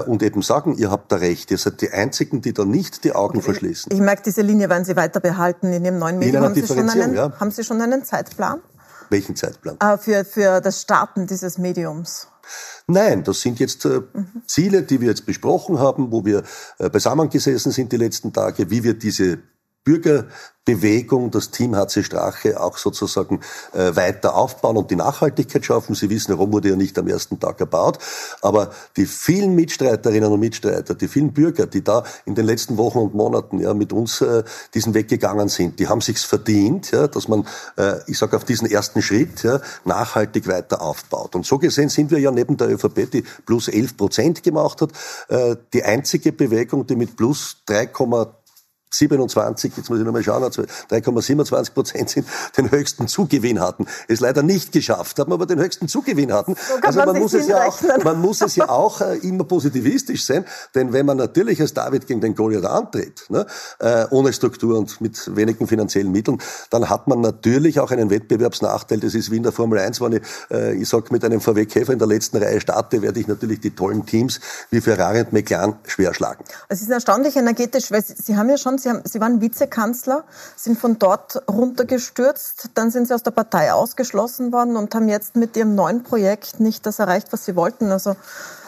Und 0.07 0.23
eben 0.23 0.41
sagen, 0.41 0.75
ihr 0.77 0.89
habt 0.89 1.11
da 1.11 1.17
recht, 1.17 1.51
ihr 1.51 1.57
seid 1.57 1.81
die 1.81 1.91
Einzigen, 1.91 2.41
die 2.41 2.53
da 2.53 2.65
nicht 2.65 3.03
die 3.03 3.13
Augen 3.13 3.37
okay. 3.37 3.45
verschließen. 3.45 3.91
Ich 3.93 3.99
merke, 4.07 4.23
diese 4.23 4.41
Linie 4.41 4.69
werden 4.69 4.85
Sie 4.85 4.95
weiter 4.95 5.19
behalten 5.19 5.71
in 5.73 5.83
dem 5.83 5.99
neuen 5.99 6.17
Medium. 6.17 6.43
Haben 6.43 6.55
Sie, 6.55 6.65
schon 6.65 6.89
einen, 6.89 7.13
ja. 7.13 7.31
haben 7.39 7.51
Sie 7.51 7.63
schon 7.63 7.81
einen 7.81 8.03
Zeitplan? 8.03 8.61
Welchen 9.09 9.35
Zeitplan? 9.35 9.77
Äh, 9.79 9.97
für, 9.97 10.25
für 10.25 10.61
das 10.61 10.81
Starten 10.81 11.27
dieses 11.27 11.57
Mediums. 11.57 12.27
Nein, 12.87 13.23
das 13.23 13.41
sind 13.41 13.59
jetzt 13.59 13.83
äh, 13.85 14.01
mhm. 14.13 14.43
Ziele, 14.45 14.83
die 14.83 15.01
wir 15.01 15.09
jetzt 15.09 15.25
besprochen 15.25 15.79
haben, 15.79 16.11
wo 16.11 16.23
wir 16.23 16.43
äh, 16.79 16.89
beisammengesessen 16.89 17.71
sind 17.73 17.91
die 17.91 17.97
letzten 17.97 18.31
Tage, 18.31 18.69
wie 18.69 18.83
wir 18.83 18.93
diese 18.93 19.39
Bürgerbewegung, 19.87 21.31
das 21.31 21.49
Team 21.49 21.73
HC 21.73 22.03
Strache 22.03 22.59
auch 22.59 22.77
sozusagen 22.77 23.39
äh, 23.73 23.95
weiter 23.95 24.35
aufbauen 24.35 24.75
und 24.75 24.91
die 24.91 24.97
Nachhaltigkeit 24.97 25.63
schaffen. 25.63 25.95
Sie 25.95 26.09
wissen, 26.09 26.33
Rom 26.33 26.51
wurde 26.51 26.69
ja 26.69 26.75
nicht 26.75 26.99
am 26.99 27.07
ersten 27.07 27.39
Tag 27.39 27.61
erbaut, 27.61 27.99
aber 28.41 28.71
die 28.97 29.05
vielen 29.05 29.55
Mitstreiterinnen 29.55 30.29
und 30.29 30.41
Mitstreiter, 30.41 30.93
die 30.93 31.07
vielen 31.07 31.31
Bürger, 31.31 31.67
die 31.67 31.85
da 31.85 32.03
in 32.25 32.35
den 32.35 32.45
letzten 32.45 32.75
Wochen 32.75 32.97
und 32.97 33.15
Monaten 33.15 33.59
ja 33.59 33.73
mit 33.73 33.93
uns 33.93 34.19
äh, 34.19 34.43
diesen 34.73 34.93
Weg 34.93 35.07
gegangen 35.07 35.47
sind, 35.47 35.79
die 35.79 35.87
haben 35.87 36.01
sich's 36.01 36.25
verdient, 36.25 36.91
ja, 36.91 37.07
dass 37.07 37.29
man, 37.29 37.47
äh, 37.77 37.99
ich 38.07 38.17
sage 38.17 38.35
auf 38.35 38.43
diesen 38.43 38.69
ersten 38.69 39.01
Schritt 39.01 39.41
ja, 39.43 39.61
nachhaltig 39.85 40.49
weiter 40.49 40.81
aufbaut. 40.81 41.33
Und 41.33 41.45
so 41.45 41.59
gesehen 41.59 41.87
sind 41.87 42.11
wir 42.11 42.19
ja 42.19 42.31
neben 42.31 42.57
der 42.57 42.69
ÖVP, 42.69 43.09
die 43.09 43.23
plus 43.45 43.69
11 43.69 43.95
Prozent 43.95 44.43
gemacht 44.43 44.81
hat, 44.81 44.91
äh, 45.29 45.55
die 45.71 45.83
einzige 45.83 46.33
Bewegung, 46.33 46.85
die 46.85 46.97
mit 46.97 47.15
plus 47.15 47.63
3, 47.67 47.85
27, 48.89 49.73
jetzt 49.75 49.89
muss 49.89 49.99
ich 49.99 50.05
nochmal 50.05 50.23
schauen, 50.23 50.43
3,27 50.43 51.73
Prozent 51.73 52.09
sind 52.09 52.27
den 52.57 52.71
höchsten 52.71 53.07
Zugewinn 53.07 53.59
hatten. 53.59 53.85
Es 54.07 54.19
leider 54.19 54.43
nicht 54.43 54.71
geschafft 54.71 55.19
haben, 55.19 55.33
aber 55.33 55.45
den 55.45 55.59
höchsten 55.59 55.87
Zugewinn 55.87 56.31
hatten. 56.31 56.55
So 56.55 56.75
also 56.81 56.99
man, 56.99 57.07
man 57.09 57.19
muss 57.21 57.33
es 57.33 57.47
ja 57.47 57.65
auch, 57.65 57.81
man 58.03 58.21
muss 58.21 58.41
es 58.41 58.55
ja 58.55 58.69
auch 58.69 59.01
äh, 59.01 59.17
immer 59.17 59.43
positivistisch 59.43 60.25
sein, 60.25 60.45
denn 60.75 60.93
wenn 60.93 61.05
man 61.05 61.17
natürlich 61.17 61.59
als 61.59 61.73
David 61.73 62.07
gegen 62.07 62.21
den 62.21 62.35
Goliath 62.35 62.65
antritt, 62.65 63.25
ne, 63.29 63.45
äh, 63.79 64.05
ohne 64.11 64.31
Struktur 64.31 64.77
und 64.77 65.01
mit 65.01 65.35
wenigen 65.35 65.67
finanziellen 65.67 66.11
Mitteln, 66.11 66.41
dann 66.69 66.89
hat 66.89 67.07
man 67.07 67.21
natürlich 67.21 67.79
auch 67.79 67.91
einen 67.91 68.09
Wettbewerbsnachteil. 68.09 68.99
Das 68.99 69.15
ist 69.15 69.31
wie 69.31 69.37
in 69.37 69.43
der 69.43 69.51
Formel 69.51 69.79
1, 69.79 70.01
wenn 70.01 70.13
ich, 70.13 70.21
äh, 70.51 70.75
ich 70.75 70.87
sag, 70.87 71.11
mit 71.11 71.23
einem 71.25 71.41
VW-Käfer 71.41 71.93
in 71.93 71.99
der 71.99 72.07
letzten 72.07 72.37
Reihe 72.37 72.61
starte, 72.61 73.01
werde 73.01 73.19
ich 73.19 73.27
natürlich 73.27 73.59
die 73.59 73.71
tollen 73.71 74.05
Teams 74.05 74.39
wie 74.69 74.81
Ferrari 74.81 75.21
und 75.21 75.33
McLaren 75.33 75.75
schwer 75.85 76.13
schlagen. 76.13 76.43
Es 76.69 76.81
ist 76.81 76.89
erstaunlich 76.89 77.35
energetisch, 77.35 77.91
weil 77.91 78.03
Sie 78.03 78.35
haben 78.37 78.49
ja 78.49 78.57
schon 78.57 78.76
Sie, 78.77 78.89
haben, 78.89 79.01
Sie 79.03 79.19
waren 79.19 79.41
Vizekanzler, 79.41 80.23
sind 80.55 80.77
von 80.79 80.99
dort 80.99 81.41
runtergestürzt, 81.49 82.69
dann 82.73 82.91
sind 82.91 83.07
Sie 83.07 83.13
aus 83.13 83.23
der 83.23 83.31
Partei 83.31 83.73
ausgeschlossen 83.73 84.51
worden 84.51 84.75
und 84.77 84.93
haben 84.95 85.07
jetzt 85.07 85.35
mit 85.35 85.55
Ihrem 85.57 85.75
neuen 85.75 86.03
Projekt 86.03 86.59
nicht 86.59 86.85
das 86.85 86.99
erreicht, 86.99 87.27
was 87.31 87.45
Sie 87.45 87.55
wollten. 87.55 87.91
Also 87.91 88.15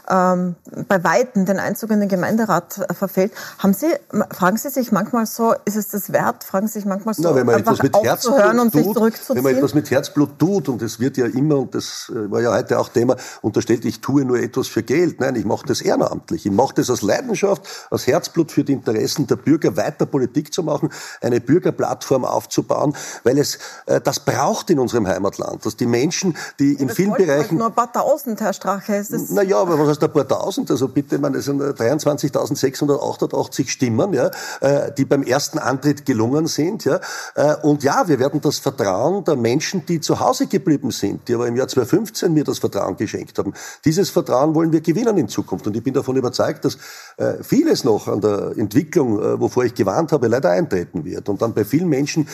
ähm, 0.09 0.55
bei 0.87 1.03
Weitem 1.03 1.45
den 1.45 1.59
Einzug 1.59 1.91
in 1.91 1.99
den 1.99 2.09
Gemeinderat 2.09 2.77
äh, 2.77 2.93
verfehlt. 2.93 3.31
Haben 3.57 3.73
Sie, 3.73 3.87
fragen 4.31 4.57
Sie 4.57 4.69
sich 4.69 4.91
manchmal 4.91 5.25
so, 5.25 5.53
ist 5.65 5.75
es 5.75 5.89
das 5.89 6.11
wert? 6.11 6.43
Fragen 6.43 6.67
Sie 6.67 6.73
sich 6.73 6.85
manchmal 6.85 7.13
so, 7.13 7.21
Na, 7.23 7.35
wenn 7.35 7.45
man 7.45 7.55
einfach 7.55 7.73
etwas 7.73 7.83
mit 7.83 7.95
aufzuhören 7.95 8.59
und 8.59 8.71
tut, 8.71 8.93
zurückzuziehen? 8.93 9.35
Wenn 9.37 9.43
man 9.43 9.55
etwas 9.55 9.73
mit 9.73 9.89
Herzblut 9.89 10.39
tut, 10.39 10.69
und 10.69 10.81
das 10.81 10.99
wird 10.99 11.17
ja 11.17 11.25
immer, 11.25 11.57
und 11.57 11.75
das 11.75 12.11
äh, 12.13 12.31
war 12.31 12.41
ja 12.41 12.53
heute 12.53 12.79
auch 12.79 12.89
Thema, 12.89 13.15
unterstellt, 13.41 13.85
ich 13.85 14.01
tue 14.01 14.25
nur 14.25 14.39
etwas 14.39 14.67
für 14.67 14.83
Geld. 14.83 15.19
Nein, 15.19 15.35
ich 15.35 15.45
mache 15.45 15.65
das 15.65 15.81
ehrenamtlich. 15.81 16.45
Ich 16.45 16.51
mache 16.51 16.75
das 16.75 16.89
aus 16.89 17.01
Leidenschaft, 17.01 17.67
aus 17.89 18.07
Herzblut 18.07 18.51
für 18.51 18.63
die 18.63 18.73
Interessen 18.73 19.27
der 19.27 19.35
Bürger 19.35 19.77
weiter 19.77 20.05
Politik 20.05 20.53
zu 20.53 20.63
machen, 20.63 20.89
eine 21.21 21.39
Bürgerplattform 21.39 22.25
aufzubauen, 22.25 22.95
weil 23.23 23.37
es 23.37 23.59
äh, 23.85 24.01
das 24.01 24.19
braucht 24.19 24.69
in 24.69 24.79
unserem 24.79 25.07
Heimatland, 25.07 25.65
dass 25.65 25.75
die 25.75 25.85
Menschen, 25.85 26.35
die 26.59 26.73
in 26.73 26.87
das 26.87 26.95
vielen 26.95 27.13
Bereichen... 27.13 27.57
Nur 27.57 27.67
ein 27.67 27.73
paar 27.73 27.91
Tausend, 27.91 28.41
Herr 28.41 28.53
Strache. 28.53 29.05
Naja, 29.29 29.57
aber 29.57 29.79
was 29.79 29.89
heißt 29.89 29.98
ein 30.03 30.11
paar 30.11 30.27
Tausend? 30.27 30.71
Also 30.71 30.87
bitte, 30.87 31.19
man, 31.19 31.33
das 31.33 31.45
sind 31.45 31.61
23.688 31.61 33.69
Stimmen, 33.69 34.13
ja, 34.13 34.31
äh, 34.61 34.91
die 34.95 35.05
beim 35.05 35.23
ersten 35.23 35.59
Antritt 35.59 36.05
gelungen 36.05 36.47
sind. 36.47 36.85
Ja. 36.85 36.99
Äh, 37.35 37.55
und 37.63 37.83
ja, 37.83 38.07
wir 38.07 38.19
werden 38.19 38.41
das 38.41 38.59
Vertrauen 38.59 39.23
der 39.23 39.35
Menschen, 39.35 39.85
die 39.85 39.99
zu 39.99 40.19
Hause 40.19 40.47
geblieben 40.47 40.91
sind, 40.91 41.27
die 41.27 41.35
aber 41.35 41.47
im 41.47 41.55
Jahr 41.55 41.67
2015 41.67 42.33
mir 42.33 42.43
das 42.43 42.59
Vertrauen 42.59 42.97
geschenkt 42.97 43.37
haben, 43.37 43.53
dieses 43.85 44.09
Vertrauen 44.09 44.55
wollen 44.55 44.71
wir 44.71 44.81
gewinnen 44.81 45.17
in 45.17 45.27
Zukunft. 45.27 45.67
Und 45.67 45.75
ich 45.75 45.83
bin 45.83 45.93
davon 45.93 46.15
überzeugt, 46.15 46.65
dass 46.65 46.77
äh, 47.17 47.43
vieles 47.43 47.83
noch 47.83 48.07
an 48.07 48.21
der 48.21 48.53
Entwicklung, 48.57 49.19
wovor 49.39 49.65
ich 49.65 49.73
gewarnt 49.73 50.11
habe, 50.11 50.27
leider 50.27 50.51
eintreten 50.51 51.05
wird. 51.05 51.29
Und 51.29 51.41
dann 51.41 51.53
bei 51.53 51.63
vielen 51.63 51.87
Menschen 51.87 52.27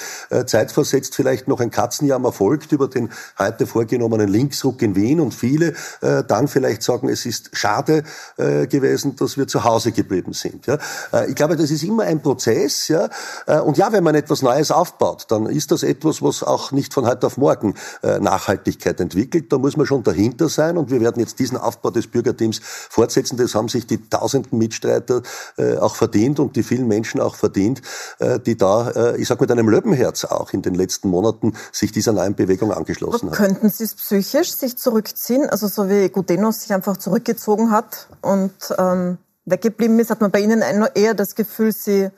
zeitversetzt 0.46 1.16
vielleicht 1.16 1.48
noch 1.48 1.60
ein 1.60 1.72
Katzenjammer 1.72 2.32
folgt 2.32 2.72
über 2.72 2.88
den 2.88 3.12
heute 3.38 3.68
vorgenommenen 3.68 4.28
Linksruck 4.28 4.82
in 4.82 4.96
Wien 4.96 5.20
und 5.20 5.34
viele 5.34 5.74
dann 6.02 6.48
vielleicht 6.48 6.84
sagen, 6.84 7.10
es 7.10 7.26
ist 7.26 7.55
schade, 7.56 8.04
äh, 8.38 8.68
gewesen, 8.68 9.16
dass 9.16 9.38
wir 9.38 9.48
zu 9.48 9.64
Hause 9.64 9.92
geblieben 9.92 10.34
sind. 10.34 10.66
Ja. 10.68 10.78
Äh, 11.14 11.30
ich 11.30 11.36
glaube, 11.36 11.56
das 11.56 11.72
ist 11.72 11.84
immer 11.84 12.04
ein 12.04 12.22
Prozess. 12.22 12.88
Ja. 12.88 13.10
Äh, 13.48 13.60
und 13.60 13.78
ja, 13.78 13.92
wenn 13.92 14.04
man 14.04 14.16
etwas 14.16 14.42
Neues 14.42 14.72
aufbaut, 14.72 15.26
dann 15.30 15.46
ist 15.46 15.72
das 15.72 15.84
etwas, 15.84 16.22
was 16.22 16.44
auch 16.44 16.72
nicht 16.72 16.94
von 16.94 17.06
heute 17.08 17.28
auf 17.28 17.38
morgen 17.38 17.76
äh, 18.04 18.20
Nachhaltigkeit 18.20 19.00
entwickelt. 19.00 19.52
Da 19.52 19.58
muss 19.58 19.78
man 19.78 19.86
schon 19.86 20.04
dahinter 20.04 20.50
sein. 20.50 20.78
Und 20.78 20.92
wir 20.92 21.02
werden 21.02 21.20
jetzt 21.20 21.40
diesen 21.40 21.58
Aufbau 21.58 21.92
des 21.92 22.08
Bürgerteams 22.08 22.60
fortsetzen. 22.62 23.38
Das 23.38 23.56
haben 23.56 23.70
sich 23.70 23.88
die 23.88 24.10
tausenden 24.10 24.58
Mitstreiter 24.58 25.22
äh, 25.58 25.78
auch 25.78 25.96
verdient 25.96 26.40
und 26.40 26.56
die 26.56 26.64
vielen 26.64 26.88
Menschen 26.88 27.22
auch 27.22 27.36
verdient, 27.36 27.82
äh, 28.20 28.40
die 28.40 28.58
da, 28.58 28.90
äh, 28.90 29.22
ich 29.22 29.28
sag 29.28 29.40
mit 29.42 29.52
einem 29.52 29.70
Löwenherz 29.70 30.26
auch 30.26 30.54
in 30.54 30.62
den 30.62 30.76
letzten 30.76 31.10
Monaten 31.10 31.54
sich 31.72 31.92
dieser 31.92 32.14
neuen 32.14 32.36
Bewegung 32.36 32.72
angeschlossen 32.72 33.30
haben. 33.30 33.36
Könnten 33.36 33.70
Sie 33.70 33.84
es 33.84 33.96
psychisch 33.96 34.54
sich 34.54 34.78
zurückziehen? 34.78 35.50
Also 35.50 35.68
so 35.68 35.90
wie 35.90 36.10
Gudenos 36.10 36.62
sich 36.62 36.74
einfach 36.74 36.98
zurückgezogen 36.98 37.35
hat. 37.72 38.08
Und 38.22 38.54
ähm, 38.78 39.18
weggeblieben 39.46 40.00
ist, 40.00 40.10
hat 40.10 40.22
man 40.22 40.32
bei 40.32 40.40
Ihnen 40.40 40.64
eher 40.96 41.14
das 41.14 41.36
Gefühl, 41.36 41.72
Sie 41.72 42.10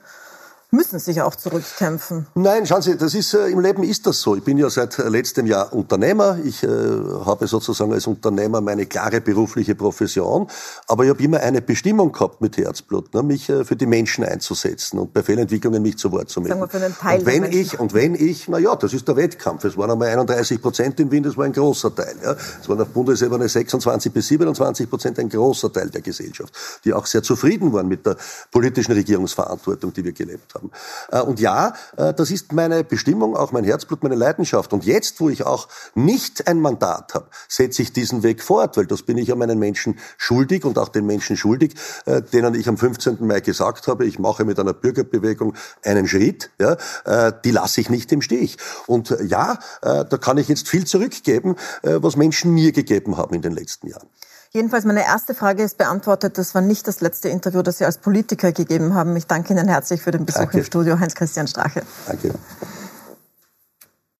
müssen 0.70 0.98
sich 0.98 1.22
auch 1.22 1.34
zurückkämpfen. 1.34 2.26
Nein, 2.34 2.66
schauen 2.66 2.82
Sie, 2.82 2.96
das 2.96 3.14
ist, 3.14 3.32
äh, 3.32 3.48
im 3.48 3.60
Leben 3.60 3.82
ist 3.82 4.06
das 4.06 4.20
so. 4.20 4.36
Ich 4.36 4.44
bin 4.44 4.58
ja 4.58 4.68
seit 4.68 4.98
äh, 4.98 5.08
letztem 5.08 5.46
Jahr 5.46 5.72
Unternehmer. 5.72 6.38
Ich 6.44 6.62
äh, 6.62 6.68
habe 6.68 7.46
sozusagen 7.46 7.92
als 7.94 8.06
Unternehmer 8.06 8.60
meine 8.60 8.84
klare 8.84 9.22
berufliche 9.22 9.74
Profession. 9.74 10.46
Aber 10.86 11.04
ich 11.04 11.10
habe 11.10 11.22
immer 11.22 11.40
eine 11.40 11.62
Bestimmung 11.62 12.12
gehabt 12.12 12.42
mit 12.42 12.58
Herzblut, 12.58 13.14
ne, 13.14 13.22
mich 13.22 13.48
äh, 13.48 13.64
für 13.64 13.76
die 13.76 13.86
Menschen 13.86 14.24
einzusetzen 14.24 14.98
und 14.98 15.14
bei 15.14 15.22
Fehlentwicklungen 15.22 15.80
mich 15.80 15.96
zu 15.96 16.12
Wort 16.12 16.28
zu 16.28 16.42
melden. 16.42 16.58
Sagen 16.58 16.70
wir 16.70 16.78
für 16.78 16.84
einen 16.84 16.96
Teil 16.98 17.18
und 17.20 17.26
wenn 17.26 17.44
ich, 17.44 17.80
und 17.80 17.94
wenn 17.94 18.14
ich, 18.14 18.48
na 18.48 18.58
ja, 18.58 18.76
das 18.76 18.92
ist 18.92 19.08
der 19.08 19.16
Wettkampf. 19.16 19.64
Es 19.64 19.76
waren 19.78 19.90
einmal 19.90 20.08
31 20.08 20.60
Prozent 20.60 21.00
in 21.00 21.10
Wien, 21.10 21.22
das 21.22 21.38
war 21.38 21.46
ein 21.46 21.52
großer 21.54 21.94
Teil. 21.94 22.14
Ja. 22.22 22.36
Es 22.60 22.68
waren 22.68 22.80
auf 22.82 22.88
Bundesebene 22.88 23.48
26 23.48 24.12
bis 24.12 24.26
27 24.28 24.90
Prozent, 24.90 25.18
ein 25.18 25.30
großer 25.30 25.72
Teil 25.72 25.88
der 25.88 26.02
Gesellschaft, 26.02 26.52
die 26.84 26.92
auch 26.92 27.06
sehr 27.06 27.22
zufrieden 27.22 27.72
waren 27.72 27.88
mit 27.88 28.04
der 28.04 28.18
politischen 28.50 28.92
Regierungsverantwortung, 28.92 29.94
die 29.94 30.04
wir 30.04 30.12
gelebt 30.12 30.54
haben 30.54 30.57
haben. 30.58 30.70
Äh, 31.10 31.20
und 31.20 31.40
ja, 31.40 31.74
äh, 31.96 32.12
das 32.14 32.30
ist 32.30 32.52
meine 32.52 32.84
Bestimmung, 32.84 33.36
auch 33.36 33.52
mein 33.52 33.64
Herzblut, 33.64 34.02
meine 34.02 34.14
Leidenschaft. 34.14 34.72
Und 34.72 34.84
jetzt, 34.84 35.20
wo 35.20 35.28
ich 35.28 35.44
auch 35.44 35.68
nicht 35.94 36.46
ein 36.46 36.60
Mandat 36.60 37.14
habe, 37.14 37.28
setze 37.48 37.82
ich 37.82 37.92
diesen 37.92 38.22
Weg 38.22 38.42
fort, 38.42 38.76
weil 38.76 38.86
das 38.86 39.02
bin 39.02 39.18
ich 39.18 39.28
ja 39.28 39.36
meinen 39.36 39.58
Menschen 39.58 39.98
schuldig 40.16 40.64
und 40.64 40.78
auch 40.78 40.88
den 40.88 41.06
Menschen 41.06 41.36
schuldig, 41.36 41.74
äh, 42.06 42.22
denen 42.22 42.54
ich 42.54 42.68
am 42.68 42.76
15. 42.76 43.26
Mai 43.26 43.40
gesagt 43.40 43.86
habe, 43.88 44.04
ich 44.04 44.18
mache 44.18 44.44
mit 44.44 44.58
einer 44.58 44.74
Bürgerbewegung 44.74 45.54
einen 45.84 46.06
Schritt, 46.06 46.50
ja, 46.58 46.76
die 47.30 47.50
lasse 47.50 47.80
ich 47.80 47.90
nicht 47.90 48.10
im 48.12 48.22
Stich. 48.22 48.56
Und 48.86 49.16
ja, 49.26 49.58
da 49.80 50.04
kann 50.04 50.38
ich 50.38 50.48
jetzt 50.48 50.68
viel 50.68 50.86
zurückgeben, 50.86 51.56
was 51.82 52.16
Menschen 52.16 52.52
mir 52.52 52.72
gegeben 52.72 53.16
haben 53.16 53.34
in 53.34 53.42
den 53.42 53.52
letzten 53.52 53.88
Jahren. 53.88 54.08
Jedenfalls 54.50 54.84
meine 54.84 55.04
erste 55.04 55.34
Frage 55.34 55.62
ist 55.62 55.76
beantwortet. 55.76 56.38
Das 56.38 56.54
war 56.54 56.62
nicht 56.62 56.88
das 56.88 57.00
letzte 57.00 57.28
Interview, 57.28 57.62
das 57.62 57.78
Sie 57.78 57.84
als 57.84 57.98
Politiker 57.98 58.52
gegeben 58.52 58.94
haben. 58.94 59.14
Ich 59.16 59.26
danke 59.26 59.52
Ihnen 59.52 59.68
herzlich 59.68 60.00
für 60.00 60.10
den 60.10 60.24
Besuch 60.24 60.40
danke. 60.40 60.58
im 60.58 60.64
Studio, 60.64 60.98
Heinz-Christian 60.98 61.46
Strache. 61.46 61.82
Danke. 62.06 62.32